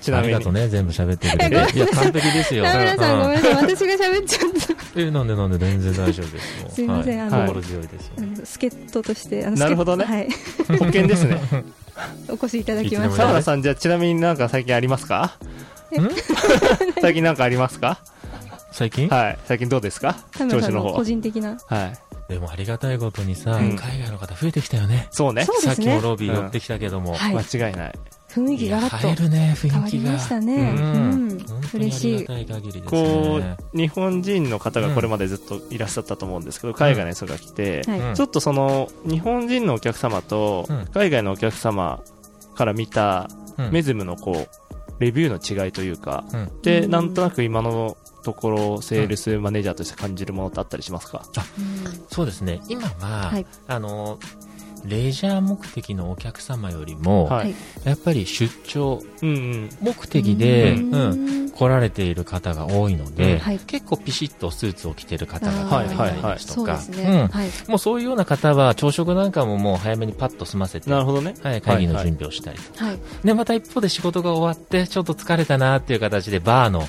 [0.00, 0.34] ちなみに。
[0.34, 1.56] ありがとうね、全部喋ってくれて。
[1.74, 1.80] えい。
[1.80, 2.64] や、完璧ですよ。
[2.64, 3.54] 田村さんごめんうなさい。
[3.54, 4.38] 私が喋っちゃ
[4.74, 5.00] った。
[5.00, 6.62] え、なんでなんで全然大丈夫です。
[6.62, 6.72] もう。
[6.72, 7.28] すいませんはい。
[7.28, 8.12] あの心強いです
[8.52, 10.28] 助っ人としてあのなるほどね。
[10.30, 11.34] 助っ保険ですね。
[11.34, 11.64] はい、
[12.30, 13.16] お越しいただきました。
[13.16, 15.36] 田村さんじゃあちなみになんか最近ありますか？
[15.96, 16.08] ん？
[17.00, 17.98] 最近なんかありますか？
[18.72, 19.08] 最近？
[19.08, 19.38] はい。
[19.46, 20.16] 最近どうですか？
[20.50, 20.94] 調子の方。
[20.94, 21.56] 個人的な。
[21.66, 22.32] はい。
[22.32, 23.70] でもありがたいことにさ、うん。
[23.76, 25.08] 海外の方増えてきたよね。
[25.10, 25.44] そうね。
[25.44, 25.74] そうですね。
[25.74, 27.14] さっきもロビー寄ってきたけども。
[27.14, 27.34] はい。
[27.34, 27.94] 間違いない
[28.44, 29.98] 雰囲気いやガラッと変わり。
[30.00, 31.46] ましたね、ううん。
[31.74, 32.26] 嬉しい。
[32.84, 33.56] こね。
[33.72, 37.82] う日本人の方がこれまでずっといらっしゃったと思うんですけど海外の人が来て
[38.14, 40.86] ちょっとその日本人のお客様とうん。
[40.94, 42.02] 海外のお客様
[42.54, 43.70] から見たうん。
[43.72, 44.48] メズムのこう
[45.00, 46.62] レビューの違いというかうん。
[46.62, 51.22] でうんなんとなく今のところセールスマネージャーとして感じるものってあったりしますか？
[51.58, 53.46] うんそうですね、今は、はい。
[53.68, 54.18] あの、
[54.84, 57.44] レジャー目的のお客様よりも、はい。
[57.44, 61.50] はいやっぱり出張目的で、ううんん。
[61.50, 63.38] 来られている方が多いので、うん。
[63.38, 63.58] はい。
[63.58, 66.80] 結構ピシッとスーツを着てる方がいたりですとか、
[67.68, 71.34] もうそういうような方は朝食なんかももう早めにパッと済ませて、はなるほどね。
[71.56, 72.98] い、会議の準備をしたりとか、はい。
[73.24, 76.86] でまた一方で仕事が終わってちょっと疲れたなっていう形でバーの、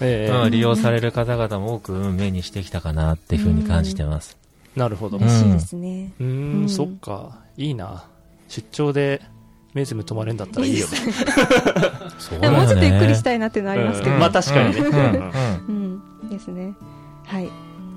[0.00, 0.44] ええ。
[0.44, 4.43] うん利用される方々も多くうん目にしてきたかなっていうふうに感じてます。
[4.76, 5.18] なるほど。
[5.18, 6.28] ん嬉しいですね、うーう
[6.62, 6.64] ん。
[6.64, 7.38] んそっか。
[7.56, 8.04] いいな。
[8.48, 9.22] 出張で
[9.72, 10.96] メズム泊まれんだったらいいよね。
[12.18, 14.80] そうでももうちょっとゆっくりしたいなっていうのはありますけど、うんまあ確かにね。
[14.80, 16.02] うんうん。
[16.22, 16.74] うんですね。
[17.26, 17.48] はい。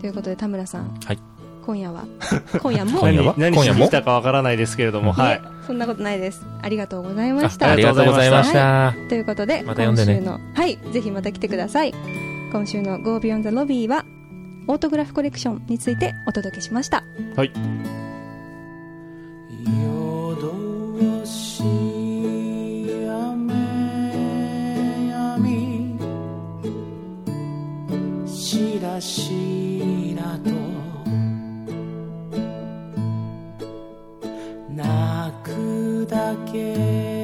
[0.02, 1.20] ということで田村さん、はい。
[1.66, 2.06] 今夜は？
[2.62, 3.00] 今夜も？
[3.00, 3.36] 今夜は？
[3.38, 5.12] 何何しに来たかわからないですけれども。
[5.12, 5.36] はい。
[5.36, 6.46] いえそんなことないです。
[6.62, 7.72] ありがとうございました。
[7.72, 8.94] ありがとうございました。
[9.10, 10.22] ということで、また読んでね。
[10.22, 10.80] 今週のはい。
[10.94, 11.94] ぜひまた来てください。
[12.52, 14.06] 今週の Go Beyond the Lobby は
[14.68, 17.04] オートグラフコレクションについてお届けしました。
[17.36, 17.52] はい。
[19.82, 20.36] 夜
[21.26, 21.64] 通し
[23.10, 23.54] 雨
[25.10, 25.98] やみ
[28.28, 30.52] しらしらと
[34.70, 37.17] 泣くだけ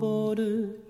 [0.00, 0.80] 昇る。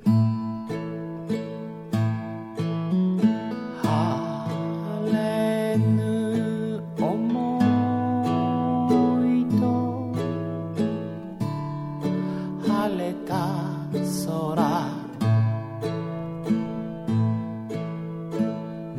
[3.83, 7.61] 晴れぬ思
[9.27, 10.15] いと。
[12.69, 13.35] 晴れた
[14.27, 14.91] 空。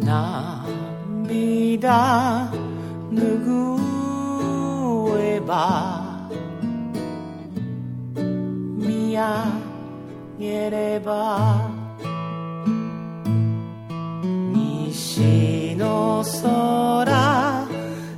[0.03, 2.51] 涙
[3.13, 3.79] 拭
[5.21, 6.19] えば。
[8.77, 9.70] 見上
[10.41, 11.69] げれば
[14.51, 17.67] 西の空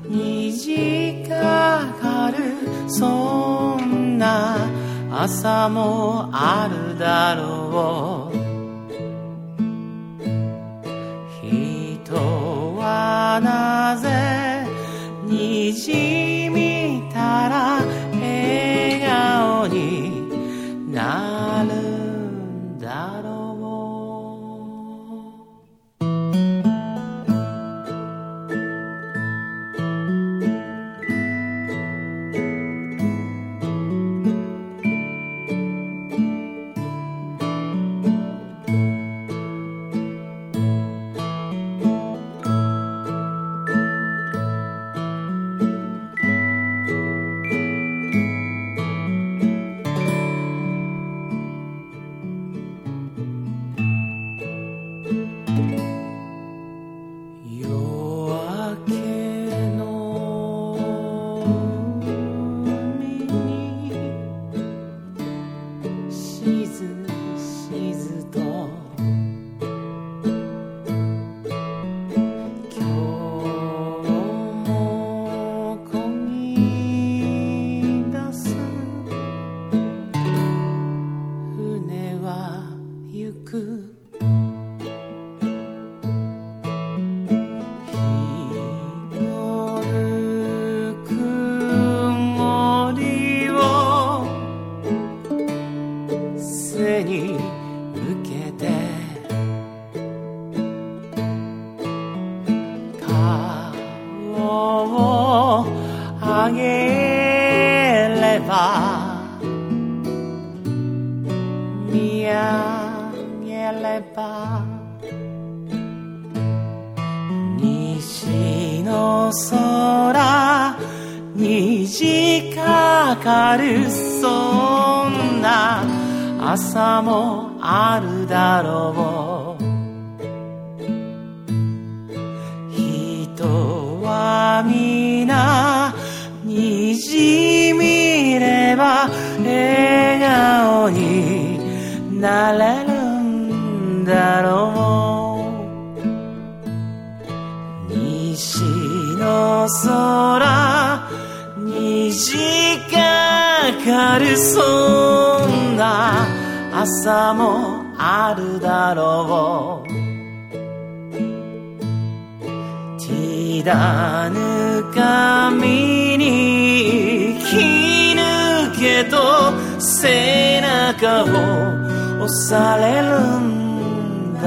[0.08, 2.56] 虹かかる。
[2.88, 4.56] そんな
[5.12, 8.38] 朝もあるだろう。
[11.42, 14.66] 人はなぜ
[15.26, 16.73] 虹見た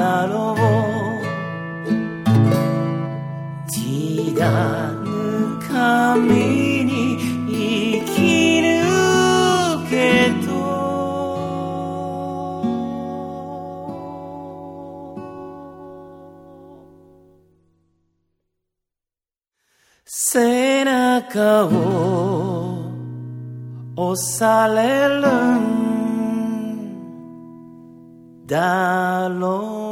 [0.07, 0.57] だろう。
[3.73, 5.09] ティダぬ
[5.69, 6.95] 髪に
[7.49, 8.21] 生き
[8.61, 8.69] 抜
[9.91, 9.97] け
[10.47, 10.49] と
[20.05, 21.69] 背中を
[23.97, 25.27] 押される
[25.59, 25.77] ん
[28.47, 29.86] だろう。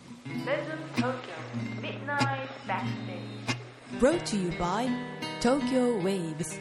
[0.45, 1.36] Mesm Tokyo
[1.82, 4.88] Midnight Backstage Brought to you by
[5.41, 6.60] Tokyo Waves.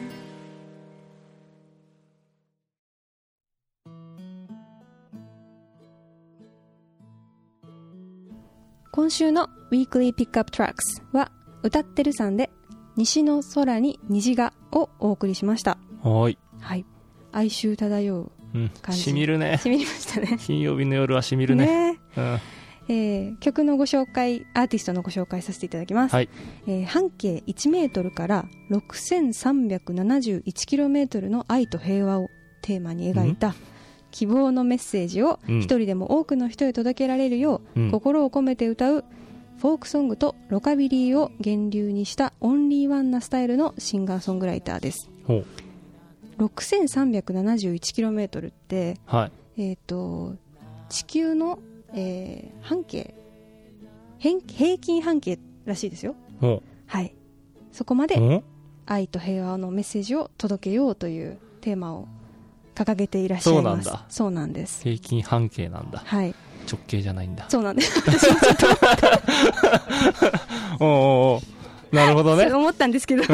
[8.91, 10.73] 今週の Weekly Pickup Tracks
[11.13, 11.31] は
[11.63, 12.49] 歌ってるさんで
[12.97, 16.37] 西の空に虹がをお送りしましたはい。
[16.59, 16.85] はい
[17.31, 18.69] 哀愁漂ううん。
[18.81, 19.57] 感じしみるね。
[19.57, 21.93] しみりましたね金曜日の夜はしみるね。
[21.93, 22.39] ねうん。
[22.89, 26.29] えー曲のご紹介アーティストのご紹介させていただきます、はい。
[26.67, 32.29] えー半径1メートルから 6371km の愛と平和を
[32.61, 33.55] テーマに描いた
[34.11, 39.05] 希望のメッセージをうん一人でも多くの人へ届けられるよう、うん心を込めて歌う
[39.59, 45.09] フォークソングとロカビリーを源流にしたオンリーワンなスタイルのシンガーソングライターです。
[46.39, 49.61] 6371km って、はい。
[49.61, 50.35] えー、と
[50.87, 51.59] 地球の、
[51.93, 53.13] えー半径
[54.19, 56.15] 平平均半径らしいですよ。
[56.41, 57.15] ほはい。
[57.71, 58.43] そこまで
[58.85, 62.07] 愛と平和のメッセージを届けようというテーマを
[62.75, 63.63] 掲げていらっしゃいます。
[63.63, 64.05] そうなんだ。
[64.09, 64.83] そうなんです。
[64.83, 66.01] 平均半径なんだ。
[66.05, 66.35] はい。
[66.69, 67.45] 直径じゃないんだ。
[67.49, 67.99] そうなんです。
[70.79, 71.41] おうお
[71.95, 72.45] なるほどね。
[72.53, 73.25] 思ったんですけど、ん。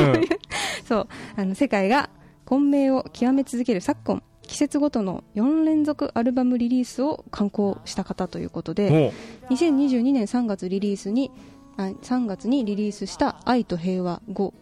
[0.87, 1.07] そう。
[1.35, 2.09] あの世界が
[2.45, 9.11] 混迷を極め続ける昨今季節ごとの4連続アルバムリリースを刊行した方ということで
[9.49, 11.31] ほ2022年3月リリースに
[11.77, 14.53] あ3月にリリースした「愛と平和5」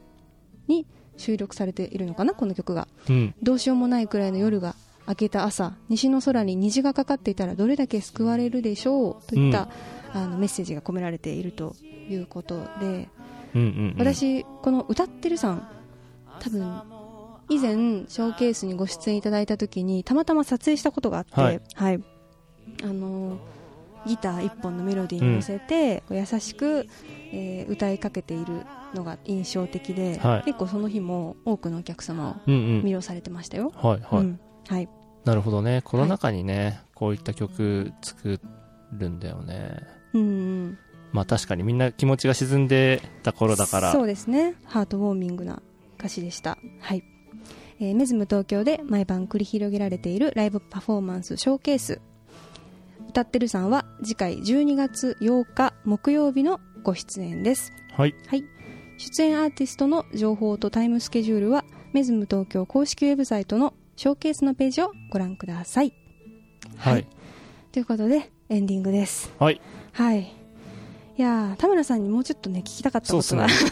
[0.68, 3.14] に収録されているのかなこの曲がう。
[3.14, 3.36] うん。
[3.42, 4.76] どうしようもないくらいの夜が
[5.08, 9.70] 明けた朝西の空に虹がかかっていたらどれだけ救われるでしょうといった、
[10.14, 11.76] あのメッセージが込められていると
[12.10, 13.10] いうことで、
[13.54, 13.96] うんうんうん。
[13.98, 15.68] 私この歌ってるさん
[16.40, 16.82] 多分
[17.50, 21.32] 以前ショーケースにご出演いただいた時にたまたま撮影したことがあって、
[21.76, 22.00] はい。
[22.84, 23.40] あの
[24.06, 26.88] ギター1本のメロディーに乗せて、こう優しく、
[27.32, 30.44] えー歌いかけているのが印象的で、はい。
[30.44, 32.82] 結構その日も多くのお客様をうんうん。
[32.82, 34.24] 魅了されてましたよ、はいはい。
[34.24, 34.40] うん。
[34.68, 34.90] はい、
[35.26, 35.82] なるほどね。
[35.84, 38.40] コロナ禍にね、こういった曲作
[38.92, 39.80] るんだよね。
[40.14, 40.26] うんう
[40.68, 40.78] ん。
[41.12, 43.92] まあ確かにみんな気持ちが沈んでた頃だから。
[43.92, 44.56] そうですね。
[44.66, 45.62] ハートウォーミングな
[45.98, 46.58] 歌詞でした。
[46.82, 47.04] はい、
[47.80, 52.02] えーメズム東京で毎晩繰り広げられているライブパフォーマンスショーケース
[53.10, 58.16] 歌ってるさんは次回12月8日木曜日のご出演ですはい。
[58.28, 58.44] はい
[58.98, 65.94] 出演アーティストの情報とタイムスケジュールはメズム東京公式ウェブサイトのショーケースのページをご覧ください。
[66.78, 67.08] はい。
[67.72, 69.32] ということで、エンディングです。
[69.40, 69.62] はい。
[69.92, 70.43] はい。
[71.16, 73.70] いやー田村さんにもうちょっとね、聞きたかったことがそうっす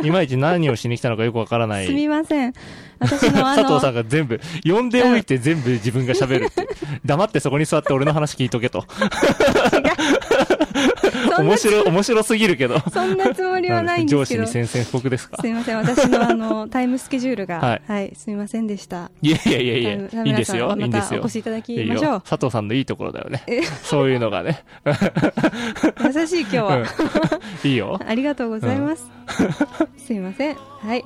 [0.00, 0.06] ね。。
[0.06, 1.86] いまいち何をしに来たのかよくわからない。
[1.86, 2.52] すみません。
[3.00, 6.68] 私の 佐藤さんが全部、呼んでおいて全部自分が喋るって。
[7.04, 8.84] 黙ってそこに座って俺の話聞いとけと。
[9.70, 9.90] そんな
[11.38, 12.78] 面白い、面白すぎるけど。
[12.92, 14.42] そんなつもりはないんですけど。
[14.44, 15.38] 上司に宣戦布告ですか？
[15.40, 15.76] すみません。
[15.76, 19.10] 私のあの、タイムスケジュールが、は はいい、すみませんでした。
[19.22, 20.74] いやいやいやいや、いいんですよ。
[20.78, 21.32] いいんですよお越。
[21.34, 22.12] しいただきいいましょう。
[22.14, 23.62] よ佐藤さんのいいところだよねえ？
[23.62, 24.64] そういうのがね。
[24.86, 26.76] 優しい今日は。
[26.78, 26.84] うん
[27.64, 27.98] いいよ。
[28.04, 29.10] ありがとうございます。
[29.96, 30.56] すいません。
[30.56, 31.04] はい。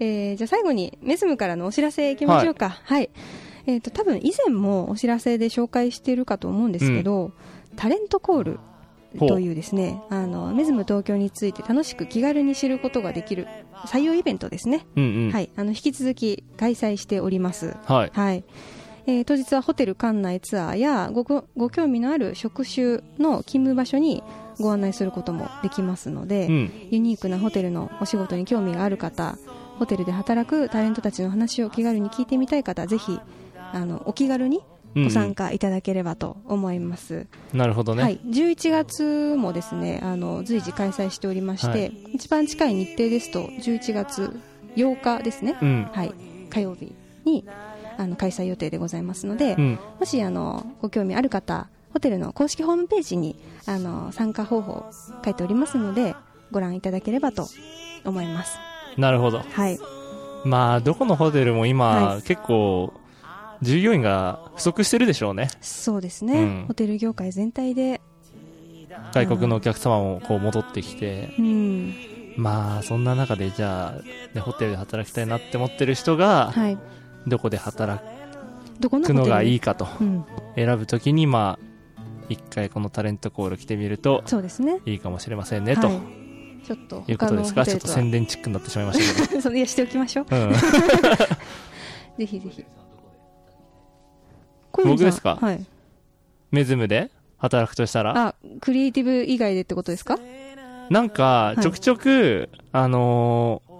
[0.00, 2.80] えー、じゃあ最後にメズムからのお知らせいきましょうか。
[2.84, 3.10] はい。
[3.66, 7.32] えっ、と、多分以前もお知らせで紹介しているかと思うんですけど、
[7.76, 8.60] タレントコール
[9.18, 13.46] というですね、あの、メズム東京について楽しく気軽に知ることができる
[13.86, 14.86] 採用イベントですね。
[14.96, 15.32] うんうん。
[15.32, 15.50] はい。
[15.56, 17.76] あの、引き続き開催しております。
[17.84, 18.10] はい。
[18.12, 18.44] はい。
[19.06, 24.22] えー当日はホテル館内ツアーやごごご興味のある職種の勤務場所に
[24.60, 26.72] ご案内することもできますので、うん。
[26.90, 29.38] ユニークなホテルのお仕事に興味がある方
[29.78, 33.20] ホテルで働くタレントたちの話を気軽に聞いてみたい方ぜひ
[33.72, 34.62] あのお気軽にうん
[34.94, 38.02] ご参加いただければと思います、なるほどね。
[38.02, 44.40] はい、11月もですねあの随時開催しておりまして、はい一番近い日程ですと11月
[44.76, 45.88] 8日ですね、うん。
[45.92, 46.12] はい、
[46.50, 47.44] 火曜日に
[47.98, 49.78] あの開催予定でございますので、うん。
[49.98, 53.36] もしあのご興味ある方ホテルの公式ホームページに
[53.66, 54.86] あの参加方法
[55.24, 56.14] 書いておりますので
[56.50, 57.48] ご覧いただければと
[58.04, 58.58] 思います
[58.96, 59.38] なるほど。
[59.38, 59.78] はい
[60.44, 62.92] まあ、どこのホテルも今、はい結構、
[63.62, 65.48] 従業員が不足してるでしょうね。
[65.60, 66.64] そうですね、うん。
[66.68, 68.00] ホテル業界全体で。
[69.14, 71.94] 外国のお客様もこう戻ってきて、うん。
[72.36, 74.02] まあ、そんな中でじゃあ、
[74.34, 76.78] ね、ホテルで働きたいなって思ってる人が、はい。
[77.26, 78.02] どこで働
[78.80, 80.24] くのがいいかとうん、
[80.56, 84.80] 選ぶときに、まあ、一回このタレントコール来てみるとそうですね。
[84.86, 85.86] いいかもしれませんね、と。
[85.86, 86.00] はい。
[86.66, 87.64] ちょっということですか？
[87.64, 89.40] ちょっと宣伝伝チックになってしまいましたけど。
[89.42, 90.26] それしておきましょう。
[90.30, 90.52] うん、
[92.18, 92.64] ぜひぜひ
[94.72, 95.36] 僕ですか？
[95.40, 95.64] はい。
[96.50, 97.10] メズムで？
[97.38, 100.16] 働くとしたら、あクリエイティブ以外でってことですか？
[100.90, 103.72] なんか、ちょくちょく、あのー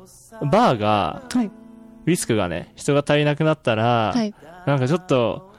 [0.50, 1.46] バーが、はい。
[1.46, 4.34] ウィスクがね、人が足りなくなったら、はい。
[4.66, 5.52] なんかちょっと、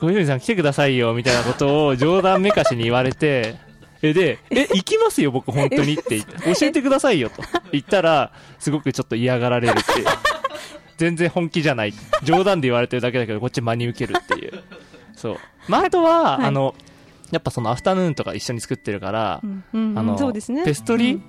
[0.00, 3.54] 小泉さん来てくださいよ、みたいなことを冗談めかしに言われて、
[4.02, 7.42] え、で、え、行きますよ、僕本当にって言って、教えてくださいよ、と。
[7.70, 10.06] 言ったら、すごくちょっと嫌がられるっていう。
[10.96, 11.94] 全然本気じゃない。
[12.22, 14.43] 冗談で言われてるだけだけど、こっち真に受けるっていう。
[15.24, 15.36] そう。
[15.68, 16.46] まあ、あとは、はい。
[16.46, 16.74] あの、
[17.30, 20.64] やっぱそのアフタヌーンとか一緒に作ってるから、うんうんあの、そうですね。
[20.64, 21.22] ペストリー、うん。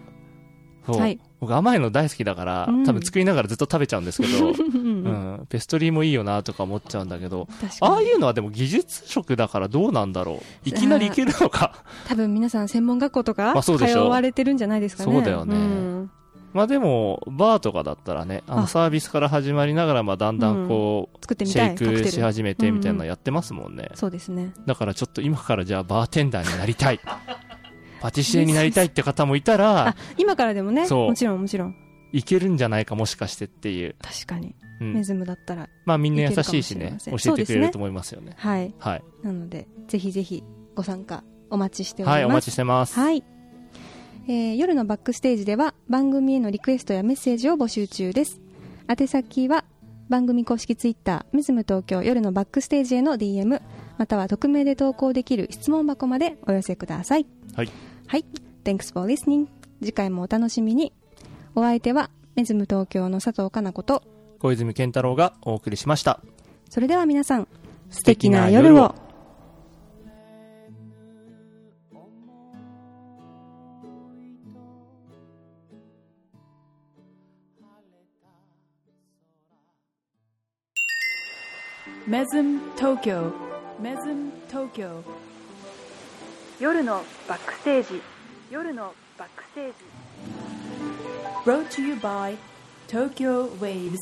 [0.86, 1.20] そう、はい。
[1.40, 2.86] 僕甘いの大好きだから、うん。
[2.86, 5.46] 多分作りながらずっと食べちゃうんですけど、 うん。
[5.48, 7.48] ペストリーもいいよなとか思っちゃうんだけど、
[7.80, 10.70] ああいうのはでも技術職だからどうなんだろう。
[10.70, 11.86] いきなりいけるのか。
[12.06, 15.14] 多分皆さん専門学校とかまあそうでし通われてるんじゃないですかね。
[15.14, 15.56] そうだよね。
[15.56, 16.12] ん
[16.56, 18.56] まあでも、バーとかだったらね、あ。
[18.56, 22.98] のあサービスから始まりながら、まあだんだんこう、作ってみたシェイクし始めてみたいなうんうん。
[23.00, 23.90] のやってますもんね。
[23.94, 24.54] そうですね。
[24.66, 27.02] だからちょっと今からじゃあバーテンダーになりたい。
[28.00, 30.88] パティシエになりたいって方もいたらあ、今からでもね。
[30.88, 31.76] もちろんもちろん。
[32.14, 33.98] いけるんじゃないかもしかしてっていう。
[34.02, 34.94] 確かに、うん。
[34.94, 38.32] メズムだったらまあみんな優しいしね、教えてくれると思いますよね。
[38.38, 38.74] はい。
[38.80, 39.04] はい。
[39.24, 40.42] なのでぜひぜひ
[40.74, 42.16] ご参加お待ちしております。
[42.16, 42.98] はい、お待ちしてます。
[42.98, 43.35] はい
[44.28, 48.42] えー夜のバックステージでは番組へのリクエストやメッセージを募集中です
[48.88, 49.66] 宛先は
[50.10, 53.62] 番組公式ツイッターメズム東京夜のバックステージへの DM
[53.98, 57.70] または匿名で投稿できる質問箱までお寄せくださいはい。
[58.08, 58.26] はい。
[58.64, 59.48] Thanks for listening.
[59.82, 60.92] 次回もお楽しみに。
[61.56, 64.04] お相手は、メズム東京の佐藤かな子と、
[64.40, 66.20] 小泉健太郎がお送りしました。
[66.70, 67.48] それでは皆さん、
[67.90, 68.94] 素敵な夜を。
[82.08, 83.32] メズム東京
[83.82, 85.04] メズム東京
[86.60, 88.02] 夜のバックステージ。
[88.52, 89.74] 夜のバックステージ。
[91.44, 92.38] Brought to you by
[92.88, 93.98] Tokyo Waves